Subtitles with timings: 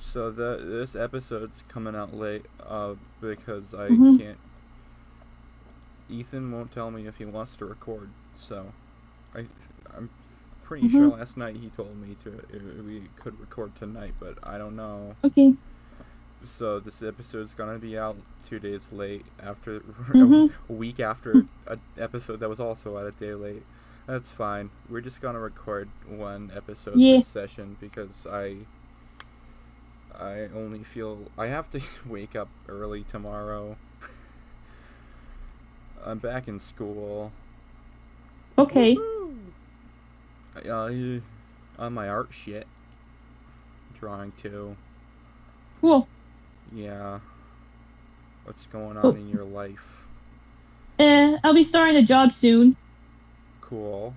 [0.00, 4.18] So the this episode's coming out late, uh, because I Mhm.
[4.18, 4.38] can't.
[6.08, 8.72] Ethan won't tell me if he wants to record, so
[9.34, 9.46] I
[10.68, 11.18] Pretty sure Mhm.
[11.18, 12.42] last night he told me to
[12.84, 15.16] we could record tonight, but I don't know.
[15.24, 15.54] Okay.
[16.44, 20.52] So this episode's gonna be out two days late after Mhm.
[20.68, 23.62] a week after an episode that was also out a day late.
[24.06, 24.68] That's fine.
[24.90, 27.16] We're just gonna record one episode Yeah.
[27.16, 28.66] this session because I
[30.14, 33.78] I only feel I have to wake up early tomorrow.
[36.04, 37.32] I'm back in school.
[38.58, 38.98] Okay.
[40.66, 41.20] Uh,
[41.78, 42.66] on my art shit.
[43.94, 44.76] Drawing too.
[45.80, 46.08] Cool.
[46.72, 47.20] Yeah.
[48.44, 49.10] What's going Cool.
[49.12, 50.06] on in your life?
[50.98, 52.76] Eh, I'll be starting a job soon.
[53.60, 54.14] Cool.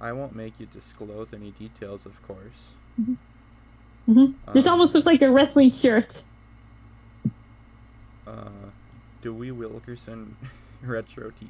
[0.00, 2.72] I won't make you disclose any details, of course.
[2.96, 6.22] hmm This Um, almost looks like a wrestling shirt.
[8.26, 8.48] Uh,
[9.20, 10.36] Dewey Wilkerson
[10.82, 11.48] retro t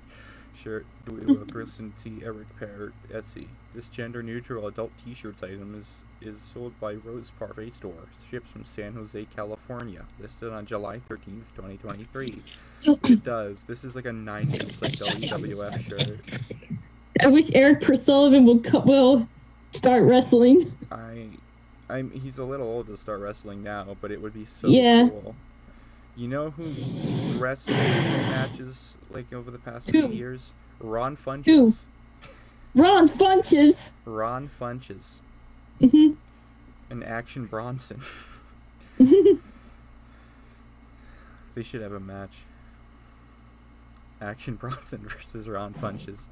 [0.55, 0.87] shirt.
[1.07, 2.21] Dewey Wilkerson T.
[2.25, 3.47] Erik Per Etsy.
[3.75, 7.93] This gender neutral adult t shirts item is is sold by Rose Parfait Store.
[8.31, 10.05] Ships from San Jose, California.
[10.21, 12.39] Listed on July 13th, 2023.
[12.85, 13.65] it does.
[13.65, 16.41] This is like a 90s like WWF shirt.
[17.21, 19.29] I wish Erik Sullivan will co- will
[19.73, 20.73] start wrestling.
[20.91, 21.29] I,
[21.89, 22.11] I'm.
[22.11, 25.09] He's a little old to start wrestling now, but it would be so Yeah.
[25.11, 25.35] cool.
[26.17, 26.65] You know who
[27.43, 27.77] wrestled
[28.31, 30.53] matches like over the past few years?
[30.79, 31.85] Ron Funches.
[32.75, 33.93] Ron Funches.
[34.05, 35.21] Ron Funches
[35.81, 36.17] Mhm.
[36.91, 38.01] and Action Bronson.
[38.99, 39.39] they
[41.63, 42.43] should have a match.
[44.21, 46.27] Action Bronson versus Ron Funches.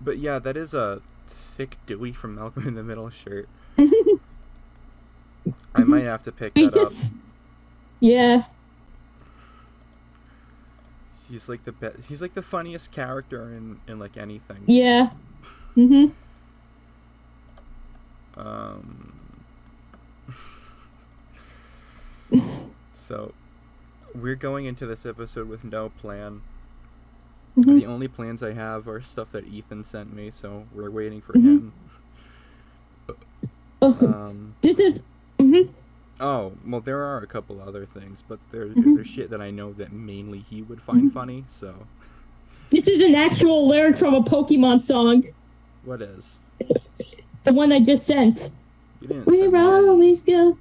[0.00, 3.48] But yeah, that is a sick Dewey from Malcolm in the Middle shirt.
[5.74, 6.92] I might have to pick that up.
[8.00, 8.42] Yeah.
[11.28, 12.06] He's like the best.
[12.08, 14.64] He's like the funniest character in in like anything.
[14.66, 15.10] Yeah.
[15.76, 16.12] Mhm.
[18.36, 19.12] Um.
[22.94, 23.32] so,
[24.14, 26.42] we're going into this episode with no plan.
[27.56, 27.80] Mhm.
[27.80, 31.32] The only plans I have are stuff that Ethan sent me, so we're waiting for
[31.34, 31.42] Mhm.
[31.44, 31.72] him.
[33.82, 34.54] Oh, Um.
[34.62, 35.02] this is.
[36.22, 38.94] Oh, well, there are a couple other things, but they're, Mhm.
[38.94, 41.12] they're shit that I know that mainly he would find Mhm.
[41.14, 41.44] funny.
[41.48, 41.74] So,
[42.70, 45.24] This is an actual lyric from a Pokemon song.
[45.84, 46.38] what is?
[47.44, 48.50] The one I just sent.
[49.00, 50.56] You didn't We're any- always good.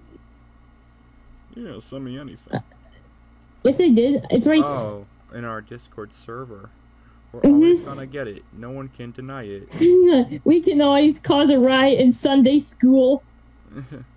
[1.55, 2.59] You didn't send me anything.
[3.63, 4.25] Yes, I did.
[4.31, 4.63] It's right.
[4.65, 5.05] Oh,
[5.35, 6.71] in our Discord server.
[7.31, 7.53] We're Mhm.
[7.53, 8.43] always gonna get it.
[8.57, 9.69] No one can deny it.
[10.43, 13.21] we can always cause a riot in Sunday school.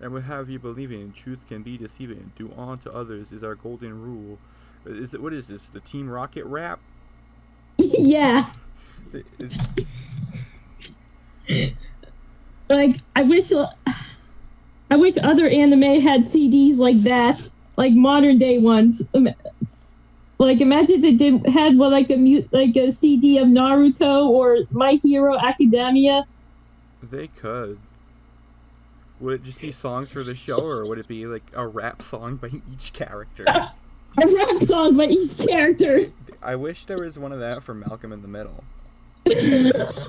[0.00, 2.32] and we have you believing truth can be deceiving.
[2.36, 4.38] Do unto others is our golden rule.
[4.86, 5.68] Is it what is this?
[5.68, 6.80] The Team Rocket rap?
[7.78, 8.50] yeah.
[12.68, 13.50] Like I wish.
[14.90, 19.02] I wish other anime had CDs like that, like modern day ones.
[20.38, 24.58] Like imagine they did had well, like a mute like a CD of Naruto or
[24.70, 26.26] My Hero Academia.
[27.02, 27.78] they could.
[29.20, 32.02] Would it just be songs for the show, or would it be like a rap
[32.02, 33.44] song by each character?
[34.20, 36.10] A rap song by each character.
[36.42, 38.64] I wish there was one of that for Malcolm in the Middle.
[39.24, 40.00] the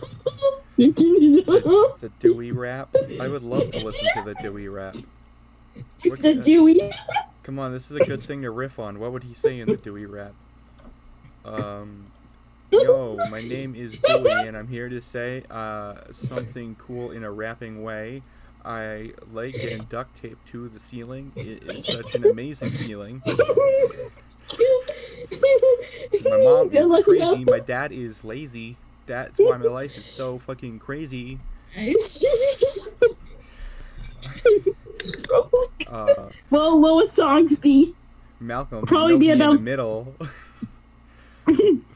[0.78, 2.96] The, the Dewey rap.
[3.20, 4.96] I would love to listen to the Dewey rap.
[6.06, 6.92] What of- Dewey.
[7.44, 9.00] Come on, this is a good thing to riff on.
[9.00, 10.34] What would he say in the Dewey rap?
[11.46, 12.06] Um,
[12.72, 17.32] yo, my name is Dewey, and I'm here to say uh, something cool in a
[17.32, 18.24] rapping way.
[18.70, 21.32] I like getting duct taped to the ceiling.
[21.36, 23.22] It is such an amazing feeling.
[26.24, 27.46] My mom Good is crazy.
[27.46, 28.78] My dad is lazy.
[29.08, 31.40] That's why my life is so fucking crazy.
[35.92, 37.96] Uh, well, Lois songs be.
[38.40, 40.16] Malcolm, Probably be me in the about- middle.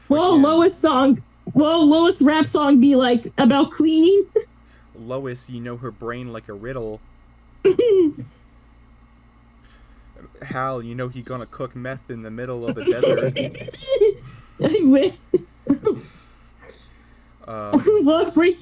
[0.08, 1.22] Well, Lois song.
[1.54, 4.26] Well, Lois rap song be like about cleaning.
[4.94, 7.00] Lois, you know her brain like a riddle.
[10.42, 13.36] Hal, you know he gonna cook meth in the middle of the desert.
[14.62, 15.14] I wish.
[17.46, 18.58] Uh, well, break.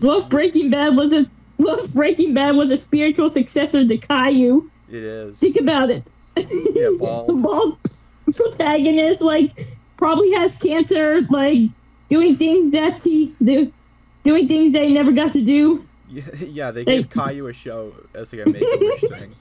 [0.00, 4.70] What Breaking Bad was a if Breaking Bad was a spiritual successor to Caillou?
[4.88, 5.38] It is.
[5.38, 6.04] Think about it.
[6.36, 7.42] Yeah, bald.
[7.42, 7.78] bald
[8.36, 11.70] protagonist, like, probably has cancer, like,
[12.08, 13.72] doing things that he do,
[14.24, 15.86] doing things that he never got to do.
[16.08, 19.34] Yeah, yeah, they They- gave Caillou a show as like a make a wish thing.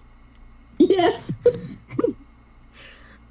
[0.77, 1.33] Yes.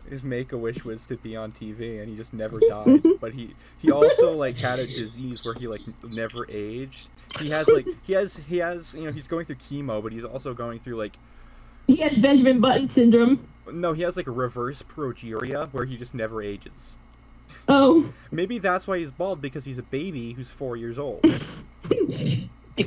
[0.08, 3.02] His make a wish was to be on TV, and he just never died.
[3.18, 7.08] But he he also like had a disease where he like never aged.
[7.40, 10.24] He has like he has he has you know he's going through chemo, but he's
[10.24, 11.16] also going through like
[11.86, 13.48] He has Benjamin Button syndrome.
[13.72, 16.98] no he has like a reverse progeria where he just never ages.
[17.68, 18.12] Oh.
[18.30, 21.24] Maybe that's why he's bald because he's a baby who's four years old.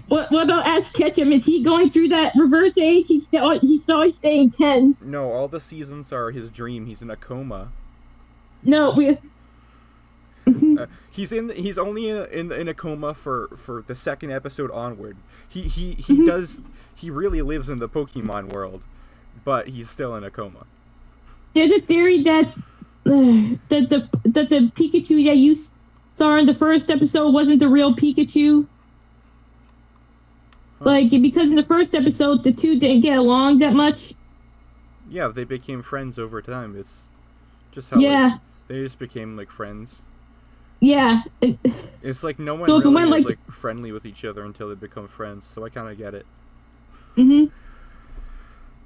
[0.07, 1.31] What, what about Ash Ketchum?
[1.31, 3.07] Is he going through that reverse age?
[3.07, 4.97] He's still he's always staying ten.
[4.99, 6.87] No, all the seasons are his dream.
[6.87, 7.71] He's in a coma.
[8.63, 9.17] No, we.
[10.47, 11.49] Uh, he's in.
[11.49, 15.17] He's only in, in in a coma for for the second episode onward.
[15.49, 16.61] He he he does.
[16.93, 18.85] He really lives in the Pokemon world,
[19.43, 20.67] but he's still in a coma.
[21.53, 22.53] There's a theory that
[23.69, 25.55] that the that the Pikachu that you
[26.11, 28.65] saw in the first episode wasn't the real Pikachu.
[30.79, 30.85] Huh.
[30.85, 34.13] Like because in the first episode the two didn't get along that much.
[35.09, 36.75] Yeah, they became friends over time.
[36.77, 37.09] It's
[37.71, 38.37] just how like, Yeah,
[38.67, 40.01] they just became like friends.
[40.81, 41.21] yeah.
[42.01, 44.69] It's like no one So really went, is like- like friendly with each other until
[44.69, 45.45] they become friends.
[45.45, 46.25] So I kind of get it.
[47.15, 47.45] hmm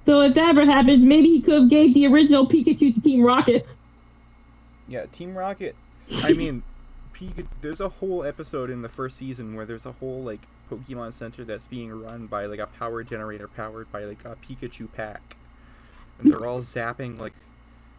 [0.05, 3.21] So if that ever happens, maybe he could have gave the original Pikachu to Team
[3.23, 3.75] Rocket.
[4.89, 5.75] Yeah, Team Rocket.
[6.23, 6.63] I mean,
[7.61, 11.43] there's a whole episode in the first season where there's a whole like Pokemon Center
[11.43, 15.37] that's being run by like a power generator powered by like a Pikachu pack,
[16.19, 17.33] and they're all zapping like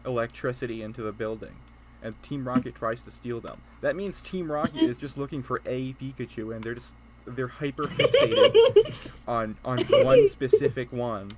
[0.05, 1.55] electricity into the building,
[2.03, 3.61] and Team Rocket tries to steal them.
[3.81, 6.93] That means Team Rocket is just looking for a Pikachu, and they're just
[7.25, 11.29] they're hyper fixated on on one specific one,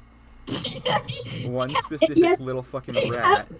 [1.46, 2.36] one specific Yeah.
[2.40, 3.52] little fucking rat.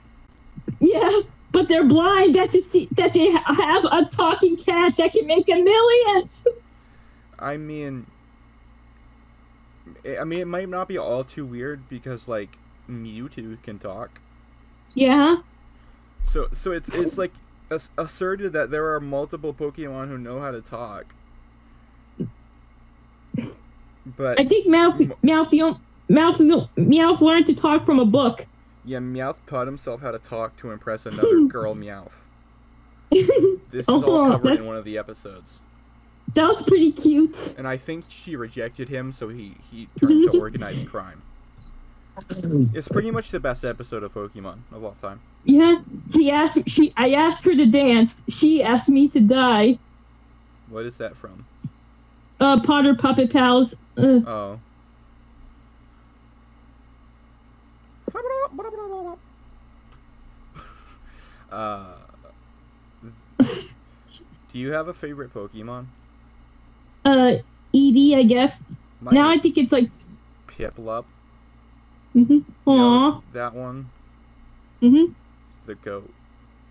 [0.80, 1.22] Yeah,
[1.54, 5.48] but they're blind that to see that they have a talking cat that can make
[5.48, 6.46] a millions.
[7.40, 8.08] I mean,
[10.20, 12.58] I mean, it might not be all too weird because like
[12.90, 14.20] Mewtwo can talk.
[14.94, 15.38] Yeah.
[16.24, 17.32] So, so it's it's like
[17.98, 21.14] asserted that there are multiple Pokemon who know how to talk.
[24.06, 25.78] But I think Mouth Mouth the
[26.10, 28.46] Mouth Meowth learned to talk from a book.
[28.86, 32.24] Yeah, Meowth taught himself how to talk to impress another girl Meowth.
[33.12, 35.62] This is all Oh, covered in one of the episodes,
[36.36, 37.54] that was pretty cute.
[37.58, 41.22] and I think she rejected him, so he he turned to organized crime.
[42.76, 45.20] It's pretty much the best episode of Pokemon of all time.
[45.46, 45.82] Yeah.
[46.14, 48.22] She asked she I asked her to dance.
[48.30, 49.80] She asked me to die.
[50.70, 51.48] What is that from?
[52.40, 53.74] Uh Potter Puppet Pals.
[53.98, 54.60] Uh, Oh.
[61.54, 61.86] Uh,
[63.40, 65.86] do you have a favorite Pokemon?
[67.06, 67.36] uh
[67.76, 68.60] Edie, I guess.
[69.02, 69.92] Mine now I think it's like
[70.48, 71.06] Piplup.
[72.16, 72.30] mhm.
[72.30, 73.90] You know, that one,
[74.82, 75.14] Mhm.
[75.68, 76.12] the goat.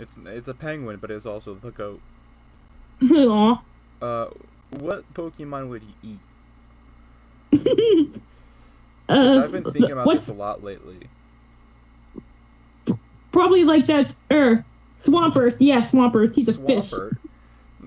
[0.00, 2.00] It's it's a penguin, but it's also the goat.
[3.02, 3.62] Aw.
[4.00, 4.26] Uh,
[4.80, 6.18] what Pokemon would you eat?
[9.08, 11.06] uh, I've been thinking about what's this a lot lately.
[13.30, 14.64] probably like that er
[15.02, 15.56] Swampert.
[15.58, 16.34] Yeah, Swampert.
[16.34, 16.90] He's a fish.
[16.90, 17.16] Swampert.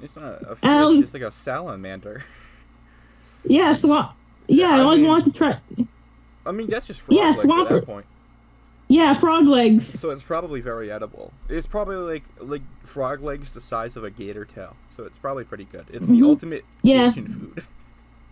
[0.02, 0.70] It's not a fish.
[0.70, 2.24] Um, it's like a salamander.
[3.48, 4.14] Yeah, Swamp.
[4.48, 5.60] Yeah, I I always mean- wanted to try.
[6.48, 8.06] I mean, that's just frog Yeah, legs at that point.
[8.88, 10.00] Yeah, frog legs.
[10.00, 11.32] So it's probably very edible.
[11.48, 14.76] It's probably like like frog legs the size of a gator tail.
[14.90, 15.86] So it's probably pretty good.
[15.94, 16.26] It's the Mhm.
[16.26, 17.10] ultimate Yeah.
[17.10, 17.64] Cajun food.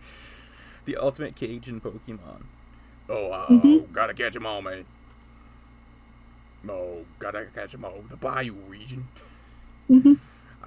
[0.86, 2.44] the ultimate Cajun Pokemon.
[3.10, 3.92] Oh, uh, Mhm.
[3.92, 4.86] gotta catch 'em all, man.
[6.70, 8.03] Oh, gotta catch 'em all.
[8.10, 9.08] The Bayou region.
[9.88, 10.13] hmm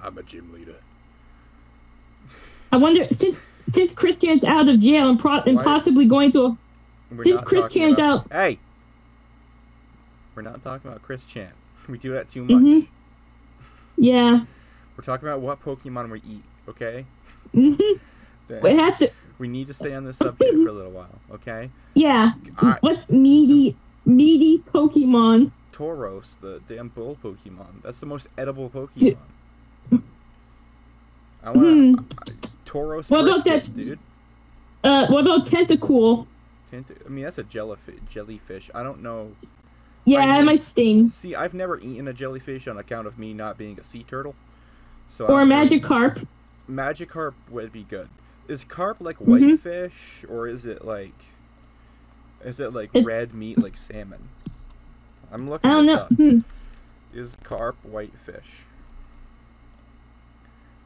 [0.01, 0.75] I'm a gym leader.
[2.71, 3.39] I wonder since
[3.71, 6.57] since Chris Chan's out of jail and, pro- and possibly going to a
[7.11, 8.59] We're Since not Chris talking Chan's about- Hey!
[10.35, 11.51] We're not talking about Chris Chan.
[11.89, 12.51] We do that too much.
[12.63, 12.87] Mhm.
[13.97, 14.45] yeah.
[14.97, 17.05] We're talking about what Pokemon we eat, okay?
[17.53, 17.73] hmm
[18.49, 19.09] Then It has to.
[19.39, 21.69] we need to stay on this subject for a little while, okay?
[21.93, 22.33] Yeah.
[22.57, 25.51] I, What's meaty meaty Pokemon?
[25.77, 27.83] Tauros, the damn bull Pokemon.
[27.83, 29.17] That's the most edible Pokemon.
[31.43, 31.93] I want Hmm.
[32.65, 33.99] Tauros What about that- dude.
[34.83, 36.25] Uh, what about Tentacool?
[36.71, 37.95] Tint- I mean, that's a jellyfish.
[38.09, 38.69] Jellyfish.
[38.73, 39.33] I don't know.
[40.05, 41.09] Yeah, I it might sting.
[41.09, 44.35] See, I've never eaten a jellyfish on account of me not being a sea turtle.
[45.07, 46.25] So Or a Magikarp.
[46.69, 48.09] Magikarp would be good.
[48.47, 49.25] Is carp like Mhm.
[49.27, 51.13] whitefish or is it like
[52.45, 54.29] is it like It- red meat like salmon?
[55.31, 56.01] I'm looking I don't this know.
[56.01, 56.13] up.
[56.13, 56.39] Hmm.
[57.13, 58.63] Is carp whitefish?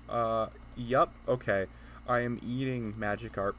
[0.10, 1.14] Uh, yup.
[1.28, 1.66] Okay,
[2.08, 3.54] I am eating Magikarp,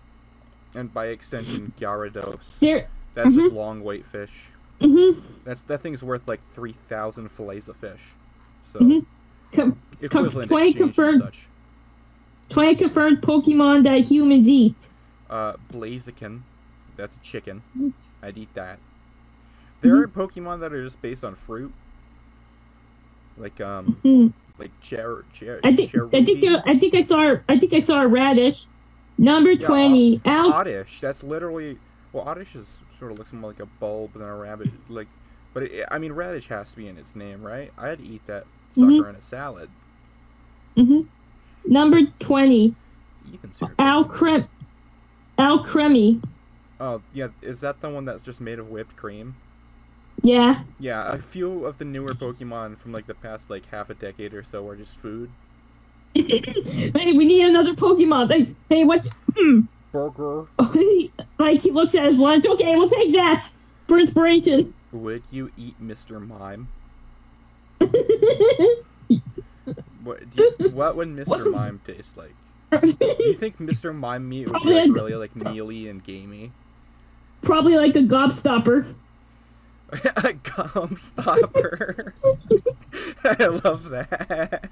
[0.75, 2.59] and by extension Gyarados.
[2.59, 2.89] There.
[3.15, 3.55] That's just Mhm.
[3.55, 4.51] long whitefish.
[4.81, 5.21] Mm-hmm.
[5.45, 8.13] That's that thing's worth like three thousand fillets of fish.
[8.65, 9.07] So Mhm.
[9.53, 11.49] Com- equivalent twenty exchange confirmed- such.
[12.49, 14.89] 20 confirmed Pokemon that humans eat.
[15.31, 16.43] Uh, Blaziken.
[16.97, 17.63] That's a chicken.
[17.79, 17.93] Mhm.
[18.23, 18.79] I'd eat that.
[19.83, 20.21] There Mm-hmm.
[20.21, 21.73] are Pokemon that are just based on fruit.
[23.37, 24.29] Like um, Hmm.
[24.59, 27.81] like cher, cher, I think I think there, I think I saw I think I
[27.81, 28.67] saw a radish.
[29.19, 30.21] Number Yeah, twenty.
[30.25, 31.01] Al Oddish.
[31.01, 31.79] That's literally
[32.13, 34.69] well, Oddish is sort of looks more like a bulb than a rabbit.
[34.89, 35.09] Like,
[35.55, 37.73] but it, I mean, radish has to be in its name, right?
[37.79, 39.09] I'd eat that sucker Mhm.
[39.11, 39.71] in a salad.
[40.77, 41.01] hmm
[41.65, 42.75] Number twenty.
[43.79, 44.47] Al Crem
[45.39, 46.23] Alcremie.
[46.81, 49.37] Oh yeah, is that the one that's just made of whipped cream?
[50.23, 50.63] Yeah.
[50.79, 54.35] Yeah, a few of the newer Pokemon from like the past like half a decade
[54.35, 55.31] or so are just food.
[56.15, 56.43] hey,
[56.95, 58.33] we need another Pokemon.
[58.33, 59.07] Hey, hey, what?
[59.37, 59.63] Hmm.
[59.91, 60.47] Burger.
[61.39, 62.47] like he looks at his lunch.
[62.47, 63.51] Okay, we'll take that
[63.89, 64.73] for inspiration.
[64.93, 66.25] Would you eat Mr.
[66.25, 66.69] Mime?
[70.03, 71.51] What do you, what would Mr.
[71.51, 72.35] Mime taste like?
[72.71, 73.95] Do you think Mr.
[73.95, 76.53] Mime meat would be Probably like really like mealy and gamey?
[77.43, 78.95] Probably like a gobstopper.
[80.17, 82.15] a gum stopper.
[83.25, 84.71] I love that.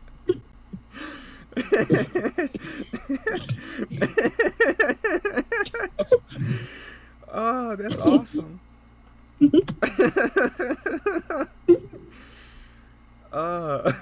[7.28, 8.60] oh, that's awesome.
[13.32, 13.92] uh,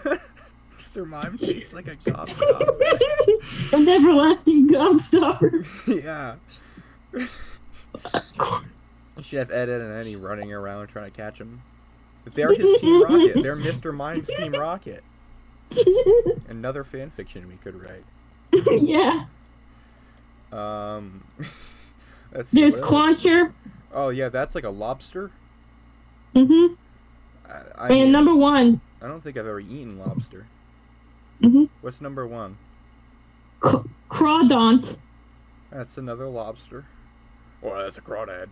[0.77, 1.07] Mr.
[1.07, 3.73] Mime tastes like a gobstopper.
[3.73, 5.65] An everlasting gobstopper.
[5.87, 6.37] yeah.
[9.19, 11.61] You should have Ed, Ed and Eddy running around trying to catch him.
[12.35, 13.43] They're his Team Rocket.
[13.43, 13.95] They're Mr.
[13.95, 15.03] Mime's Team Rocket.
[16.49, 18.05] Another fan fiction we could write.
[18.81, 19.25] yeah.
[20.53, 21.25] Um.
[22.53, 23.53] There's Clauncher.
[23.93, 25.31] Oh yeah, that's like a lobster.
[26.37, 26.75] Mm-hmm.
[27.51, 28.81] I, I, And mean, number one.
[29.03, 30.47] I don't think I've ever eaten lobster.
[31.43, 31.65] Mm-hmm.
[31.81, 32.59] What's number one?
[33.65, 33.79] C-
[34.11, 34.97] Crawdaunt.
[35.71, 36.85] That's another lobster.
[37.63, 38.49] Oh, that's a crawdad.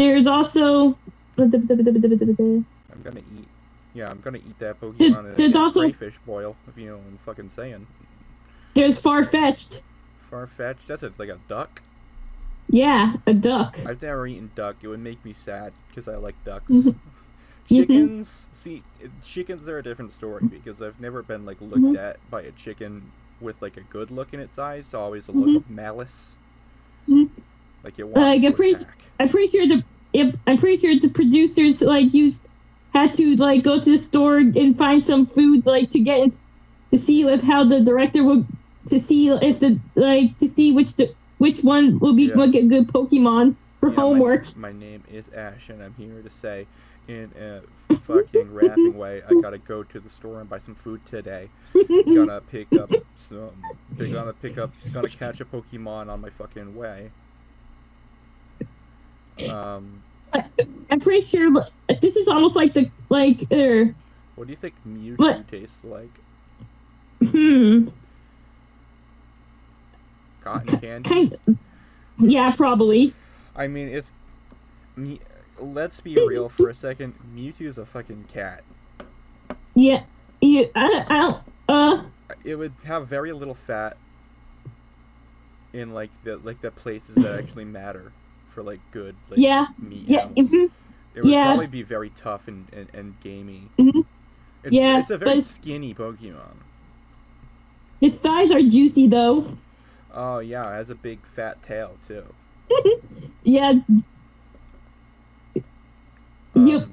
[0.00, 0.96] There's also.
[1.36, 3.48] I'm gonna eat.
[3.92, 6.56] Yeah, I'm gonna eat that Pokemon there's also- crayfish boil.
[6.68, 7.86] If you know what I'm fucking saying.
[8.72, 9.82] There's Farfetched.
[10.30, 10.88] Farfetch'd.
[10.88, 11.82] That's a, like a duck.
[12.70, 13.78] Yeah, a duck.
[13.84, 14.76] I've never eaten duck.
[14.80, 16.72] It would make me sad because I like ducks.
[16.72, 16.94] Mhm.
[17.68, 18.82] Chickens, see,
[19.22, 21.98] chickens are a different story because I've never been like looked Mhm.
[21.98, 24.94] at by a chicken with like a good look in its eyes.
[24.94, 25.56] Always a look Mhm.
[25.56, 26.36] of malice.
[27.84, 28.98] Like it wants Like, to I'm pretty- attack.
[29.18, 29.84] I'm pretty sure the.
[30.12, 32.40] If, I'm pretty sure the producers like used
[32.92, 36.30] had to like go to the store and find some food like to get
[36.90, 38.44] to see if how the director would
[38.88, 42.34] to see if the like to see which the which one will be Yeah.
[42.34, 44.56] like a good Pokemon for Yeah, my- homework.
[44.56, 46.66] My, name is Ash, and I'm here to say,
[47.08, 47.60] in a
[47.94, 51.48] fucking rapping way, I gotta go to the store and buy some food today.
[51.88, 53.52] Gonna pick up some.
[53.96, 54.72] Gonna pick up.
[54.92, 57.10] Gonna catch a Pokemon on my fucking way.
[59.48, 60.02] Um,
[60.90, 61.66] I'm pretty sure
[62.00, 63.94] this is almost like the like er
[64.36, 65.48] what do you think Mewtwo What?
[65.48, 66.20] tastes like?
[67.22, 67.88] hmm
[70.40, 71.08] Cotton candy.
[71.08, 71.56] kind of,
[72.18, 73.14] yeah probably
[73.54, 74.12] I mean, it's.
[74.96, 75.20] Me,
[75.58, 77.14] let's be real for a second.
[77.34, 78.62] Mewtwo's a fucking cat.
[79.74, 80.04] yeah
[80.40, 82.02] yeah I, I don't uh
[82.44, 83.96] It would have very little fat.
[85.72, 88.12] In like the like the places that actually matter
[88.50, 90.70] for like good like yeah meat yeah mhm.
[91.14, 91.46] It would yeah.
[91.46, 93.68] probably be very tough and, and, and gamey.
[93.76, 94.04] Mhm.
[94.62, 96.56] It's, Yeah, it's a very it's- skinny Pokemon.
[98.00, 99.56] its thighs are juicy though
[100.12, 102.24] Oh yeah, it has a big fat tail too.
[103.42, 103.72] yeah
[106.54, 106.88] Um, Yep.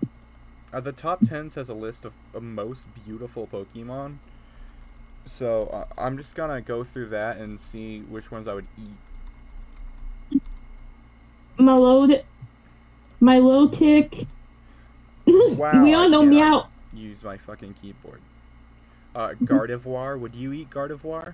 [0.73, 4.17] uh, the top ten says a list of, of most beautiful Pokemon.
[5.25, 8.89] So uh, I'm just gonna go through that and see which ones I would eat.
[11.57, 12.23] Malode
[13.21, 14.27] Milotic
[15.27, 18.21] Wow, we all I know meow Use my fucking keyboard.
[19.15, 20.19] Uh, Gardevoir.
[20.19, 21.33] Would you eat Gardevoir?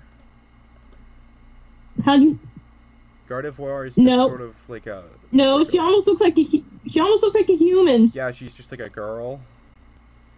[2.03, 2.39] how do you
[3.29, 4.27] Gardevoir is just No.
[4.27, 5.03] sort of like a.
[5.31, 6.43] no like a- she almost looks like a
[6.89, 9.39] she almost looks like a human Yeah, she's just like a girl.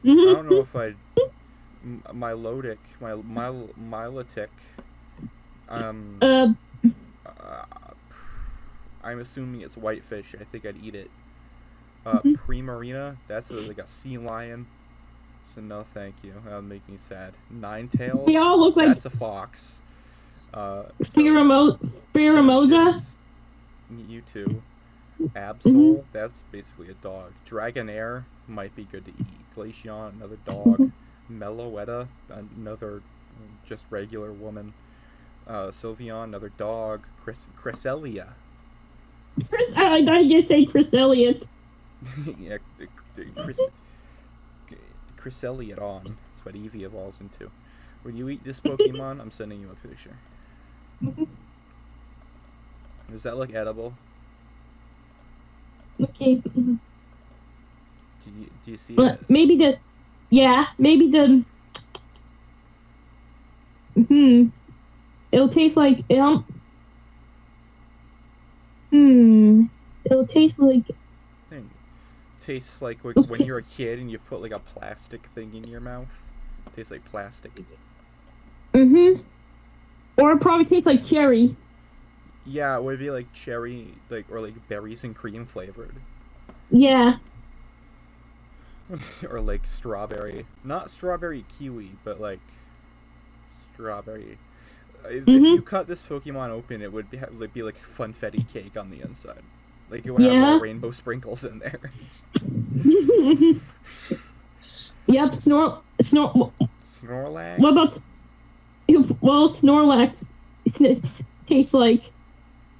[0.04, 0.34] I Mhm.
[0.36, 0.96] don't know if I'd.
[1.84, 4.50] M- Milotic, my Mil- Milotic.
[5.70, 6.50] Um, uh
[9.06, 10.36] I'm assuming it's whitefish.
[10.40, 11.10] I think I'd eat it.
[12.06, 12.36] Uh, Mhm.
[12.38, 14.68] Primarina, that's a, like a sea lion.
[15.54, 16.34] So no, thank you.
[16.46, 17.34] That would make me sad.
[17.54, 18.26] Ninetales.
[18.26, 19.82] They all look like That's a fox.
[20.54, 21.80] Uh, Spiramo-.
[24.08, 24.62] You too.
[25.34, 26.04] Absol, Mhm.
[26.12, 27.32] that's basically a dog.
[27.48, 29.28] Dragonair might be good to eat.
[29.56, 30.92] Glaceon, another dog.
[31.32, 33.02] Meloetta, another
[33.66, 34.74] just regular woman.
[35.48, 37.08] Uh, Sylveon, another dog.
[37.24, 38.34] Chris Cresselia.
[39.50, 41.48] Chris, I, I just say Chris Elliott.
[42.40, 43.60] yeah, c- c- Chris,
[45.18, 46.04] Cresselia on.
[46.06, 47.52] That's what Eevee evolves into.
[48.04, 50.16] When you eat this Pokemon, I'm sending you a picture.
[53.12, 53.96] Does that look edible?
[56.02, 56.36] Okay.
[56.36, 56.80] Do
[58.26, 58.98] you, do you see it?
[58.98, 59.78] But maybe the,
[60.30, 61.44] yeah, maybe the.
[63.96, 64.48] Hmm.
[65.32, 66.44] It'll taste like it'll.
[68.96, 69.64] Hmm.
[70.06, 70.86] It'll taste like
[71.50, 71.70] thing.
[72.40, 75.66] Tastes like wh- when you're a kid and you put like a plastic thing in
[75.66, 76.28] your mouth.
[76.76, 77.52] Tastes like plastic.
[78.74, 79.22] mm-hmm.
[80.18, 81.58] Or it probably tastes like cherry.
[82.46, 85.96] Yeah, it would be like cherry, like or like berries and cream flavored,
[86.70, 87.18] Yeah.
[89.30, 90.46] or like strawberry.
[90.64, 92.40] Not strawberry kiwi, but like
[93.74, 94.38] strawberry.
[95.10, 95.56] If, if Mhm.
[95.56, 98.90] you cut this Pokemon open, it would be, ha- like, be like funfetti cake on
[98.90, 99.42] the inside.
[99.90, 100.44] Like it would have Yeah.
[100.44, 101.80] little rainbow sprinkles in there.
[105.08, 105.32] yep.
[105.32, 105.82] Snor.
[106.02, 106.52] Snor.
[106.84, 107.60] Snorlax.
[107.60, 108.00] What about?
[108.88, 110.26] If, well, Snorlax
[111.48, 112.04] tastes like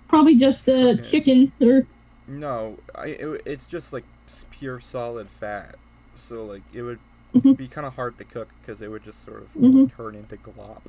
[0.08, 1.02] probably just uh, Okay.
[1.04, 1.86] chicken or.
[2.28, 4.04] No, I it, it's just like
[4.52, 5.76] pure solid fat.
[6.16, 7.00] So like it would
[7.36, 7.56] Mhm.
[7.58, 9.96] be kind of hard to cook because it would just sort of Mhm.
[9.96, 10.82] turn into glop.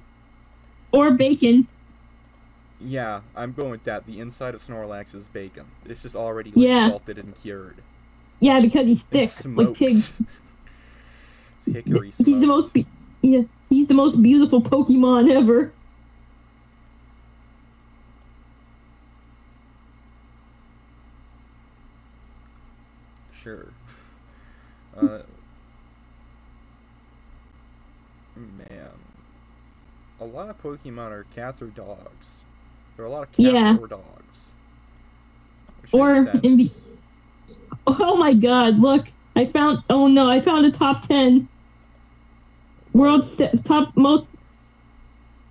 [0.97, 1.69] Or bacon.
[2.81, 4.07] Yeah, I'm going with that.
[4.07, 5.67] The inside of Snorlax is bacon.
[5.85, 6.88] It's just already like Yeah.
[6.88, 7.76] salted and cured.
[8.41, 10.13] Yeah, because he's thick, like pigs.
[11.67, 12.73] Hickory He's the most.
[12.73, 12.87] Be-
[13.23, 15.73] yeah, he's the most beautiful Pokemon ever.
[23.32, 23.67] Sure.
[24.97, 25.21] Uh,
[28.35, 28.89] man,
[30.21, 32.45] a lot of Pokemon are cats or dogs.
[32.97, 33.76] There are a lot of cats Yeah.
[33.76, 34.52] or dogs.
[35.93, 36.71] Or in be-
[37.87, 38.79] Oh my God!
[38.81, 39.83] Look, I found.
[39.91, 41.49] Oh no, I found a top ten.
[42.93, 44.26] World's st- top most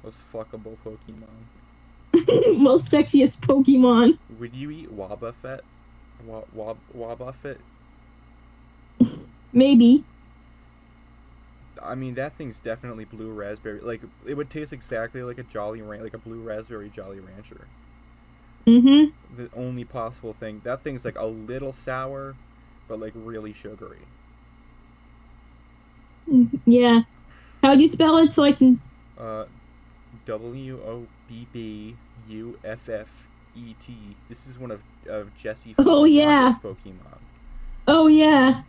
[0.03, 2.57] Most fuckable Pokemon.
[2.59, 4.17] most sexiest Pokemon.
[4.39, 5.61] Would you eat Wobbuffet?
[6.25, 7.57] Wob Wobbuffet?
[9.53, 10.03] Maybe.
[11.85, 13.79] I mean, that thing's definitely blue raspberry.
[13.79, 17.67] Like, it would taste exactly like a Jolly Ran- like a blue raspberry Jolly Rancher.
[18.67, 19.37] Mm-hmm.
[19.37, 20.61] The only possible thing.
[20.63, 22.35] That thing's like a little sour,
[22.87, 23.99] but like really sugary.
[26.65, 27.01] Yeah.
[27.61, 28.81] How do you spell it so I can?
[29.17, 29.45] Uh,
[30.25, 31.95] W O B B
[32.27, 33.95] U F F E T.
[34.29, 35.75] This is one of of Jessie.
[35.77, 36.55] Oh, yeah.
[36.63, 37.19] Pokemon.
[37.87, 38.63] Oh yeah.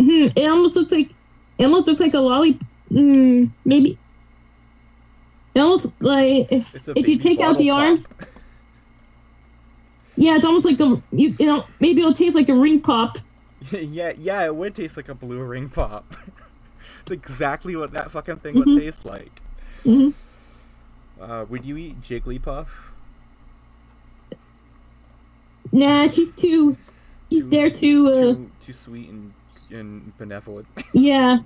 [0.00, 0.28] Hmm.
[0.34, 1.10] It almost looks like.
[1.62, 2.58] It almost looks like a lolly.
[2.90, 3.96] Mm, maybe.
[5.54, 8.08] It almost like if, if you take out the bottle arms.
[10.16, 13.18] Yeah, it's almost like a you, you know maybe it'll taste like a ring pop.
[13.70, 16.16] yeah, yeah, it would taste like a blue ring pop.
[17.02, 18.80] it's exactly what that fucking thing would Mhm.
[18.80, 19.40] taste like.
[19.84, 20.10] hmm
[21.20, 22.66] Uh, would you eat Jigglypuff?
[25.70, 26.76] Nah, she's too.
[27.30, 28.08] She's Too- there too.
[28.10, 29.32] Uh, Too too sweet and
[29.72, 30.66] and benevolent.
[30.92, 31.38] yeah,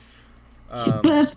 [0.70, 1.34] um, but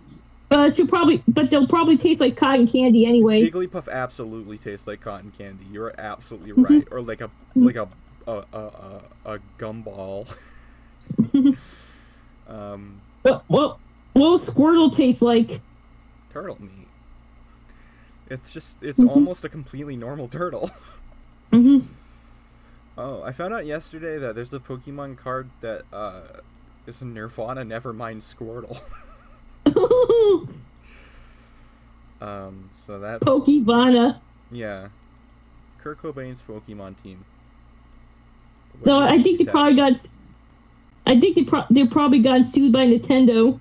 [0.50, 3.42] but she'll probably but they'll probably taste like cotton candy anyway.
[3.42, 5.66] Jigglypuff absolutely tastes like cotton candy.
[5.72, 6.70] You're absolutely Mhm.
[6.70, 6.88] right.
[6.92, 7.88] Or like a like a
[8.28, 10.34] a a, a, gumball.
[12.48, 13.78] um, What what
[14.14, 15.62] what Squirtle taste like?
[16.32, 16.88] turtle meat.
[18.30, 19.10] It's just it's Mhm.
[19.10, 20.70] almost a completely normal turtle.
[21.52, 21.80] hmm
[22.97, 26.21] Oh, I found out yesterday that there's a Pokemon card that uh
[26.86, 28.82] is a Nirvana Nevermind Squirtle.
[32.21, 34.19] um, so that's Pokevana.
[34.51, 34.89] yeah.
[35.80, 37.25] Kurt Cobain's Pokemon team.
[38.80, 39.93] What So I think they probably got.
[41.08, 43.60] I think they pro- they probably got sued by Nintendo.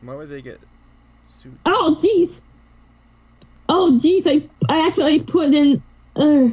[0.00, 0.58] Why would they get
[1.28, 1.58] sued?
[1.66, 2.40] Oh jeez.
[3.68, 5.82] Oh jeez, I I actually put in.
[6.14, 6.48] Uh,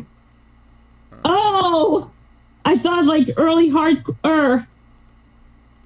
[1.26, 2.12] oh,
[2.66, 4.66] I thought like early hardcore.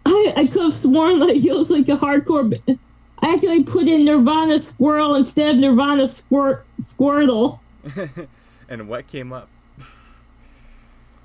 [0.05, 2.61] I I could have sworn like it was like a hardcore.
[3.19, 7.59] i actually put in Nirvana Squirrel instead of Nirvana Squirt Squirtle.
[8.69, 9.49] and what came up?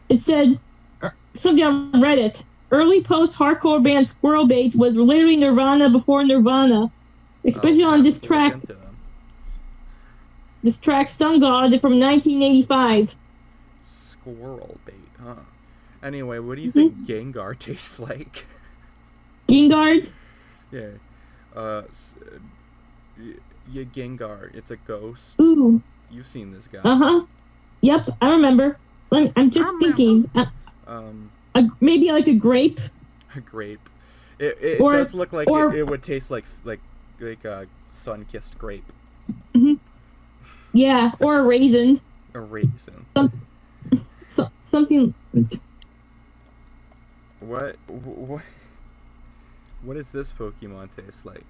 [0.08, 0.58] It said
[1.02, 2.42] er, something on Reddit.
[2.70, 6.90] Early post-hardcore band Squirrel Bait was literally Nirvana before Nirvana,
[7.44, 8.78] especially Oh, on this have to look track.
[10.62, 13.14] This track, Sun God, from 1985.
[14.22, 15.34] Squirrel bait, huh?
[16.02, 17.04] Anyway, what do you Mm-hmm.
[17.04, 18.46] think Gengar tastes like?
[19.48, 20.08] Gengar.
[20.70, 20.88] yeah.
[21.54, 21.82] Uh, uh,
[23.70, 24.54] yeah, Gengar.
[24.54, 25.36] It's a ghost.
[25.40, 25.82] Ooh.
[26.10, 26.80] You've seen this guy.
[26.84, 27.24] Uh huh.
[27.80, 28.78] Yep, I remember.
[29.12, 30.30] I'm just thinking.
[30.34, 30.46] Uh,
[30.86, 32.80] Um, a, maybe like a grape.
[33.36, 33.88] a grape.
[34.38, 36.80] It, it Or- does look like or- it, it would taste like like
[37.20, 38.84] like a sun-kissed grape,
[39.54, 39.78] Mhm.
[40.72, 42.00] Yeah, or a raisin.
[42.34, 43.04] a raisin.
[43.16, 43.30] So,
[44.72, 45.14] something.
[47.40, 48.42] What what
[49.82, 51.44] what does this Pokemon taste like?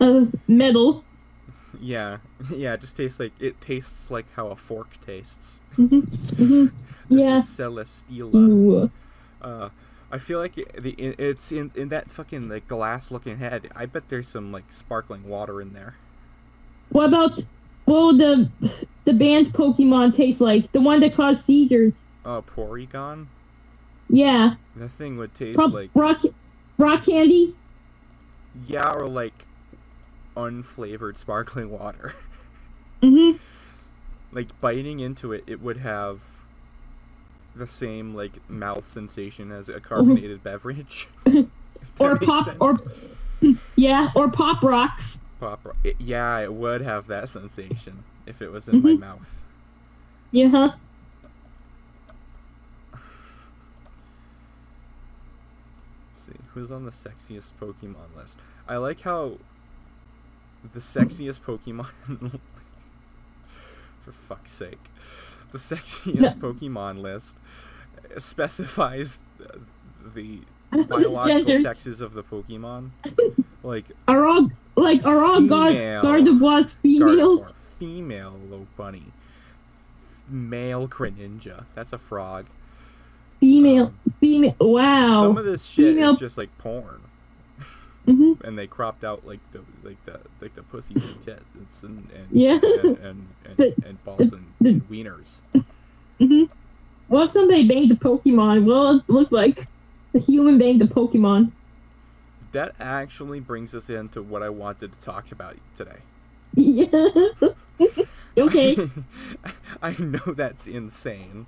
[0.00, 1.04] Uh, metal.
[1.80, 2.18] Yeah,
[2.54, 2.74] yeah.
[2.74, 5.60] It just tastes like it tastes like how a fork tastes.
[5.78, 6.06] Mhm,
[6.38, 6.72] mhm.
[7.12, 7.30] This Yeah.
[7.30, 8.52] is Celesteela.
[9.40, 9.70] Uh,
[10.10, 13.68] I feel like it, the it's in in that fucking like glass-looking head.
[13.74, 15.96] I bet there's some like sparkling water in there.
[16.90, 17.40] What about
[17.86, 18.50] would the
[19.04, 20.70] the band Pokemon tastes like?
[20.72, 22.06] The one that caused seizures.
[22.24, 23.26] Uh, Porygon.
[24.08, 24.54] Yeah.
[24.76, 26.20] That thing would taste Prob- like rock
[26.78, 27.54] rock candy.
[28.66, 29.46] yeah, or like
[30.36, 32.14] unflavored sparkling water.
[33.02, 33.40] Mhm.
[34.30, 36.20] like biting into it, it would have
[37.56, 41.08] the same like mouth sensation as a carbonated beverage.
[41.98, 42.56] Or pop sense.
[42.60, 42.76] or
[43.76, 45.18] yeah, or pop rocks.
[45.42, 45.76] Pop.
[45.82, 49.00] It, yeah, it would have that sensation if it was in my Mhm.
[49.00, 49.42] mouth.
[50.30, 50.48] Yeah.
[50.48, 50.72] Huh?
[56.10, 58.38] Let's see who's on the sexiest Pokemon list.
[58.68, 59.38] I like how
[60.72, 61.90] the sexiest Pokemon.
[64.04, 64.80] for fuck's sake,
[65.52, 67.36] the sexiest Pokemon list
[68.18, 69.50] specifies th-
[70.14, 70.40] the
[70.88, 71.62] biological Genders.
[71.62, 72.90] sexes of the Pokemon.
[73.62, 75.74] Like Are all like are all guard.
[75.76, 77.52] Gardevoirs females?
[77.52, 79.04] Gardevoir, female low bunny,
[80.28, 81.64] male Greninja.
[81.74, 82.46] That's a frog.
[83.40, 84.56] Female, Um, female.
[84.60, 85.22] Wow.
[85.22, 87.00] Some of this shit Female- is just like porn.
[88.06, 92.08] hmm and they cropped out like the like the like the pussy and tits and
[92.14, 92.58] and Yeah.
[92.62, 95.36] and, and, and, The- and balls and, the- and wieners.
[96.18, 96.44] hmm
[97.08, 98.64] What if somebody banged a Pokemon?
[98.64, 99.66] What will it look like?
[100.14, 101.50] A human banged a Pokemon.
[102.52, 105.98] That actually brings us into what I wanted to talk about today.
[106.54, 106.86] Yeah.
[108.36, 108.76] okay.
[109.82, 111.46] I know that's insane,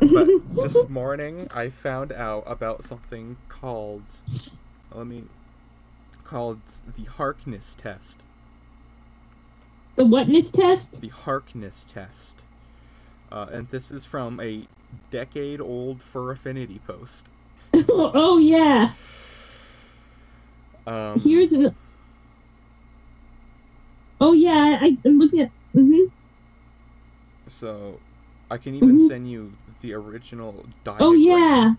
[0.00, 4.04] but this morning I found out about something called
[4.92, 5.24] let me
[6.22, 6.60] called
[6.96, 8.22] the Harkness test.
[9.96, 11.00] the whatness test?
[11.00, 12.42] The Harkness test.
[13.30, 14.68] Uh, and this is from a
[15.10, 17.30] decade old Fur Affinity post.
[17.88, 18.92] oh yeah.
[20.86, 21.74] Um, Here's an.
[24.20, 25.50] Oh yeah, I, I'm looking at.
[25.74, 26.04] Mm-hmm.
[27.48, 28.00] So,
[28.50, 29.08] I can even Mhm.
[29.08, 31.08] send you the original diagram.
[31.08, 31.74] Oh yeah.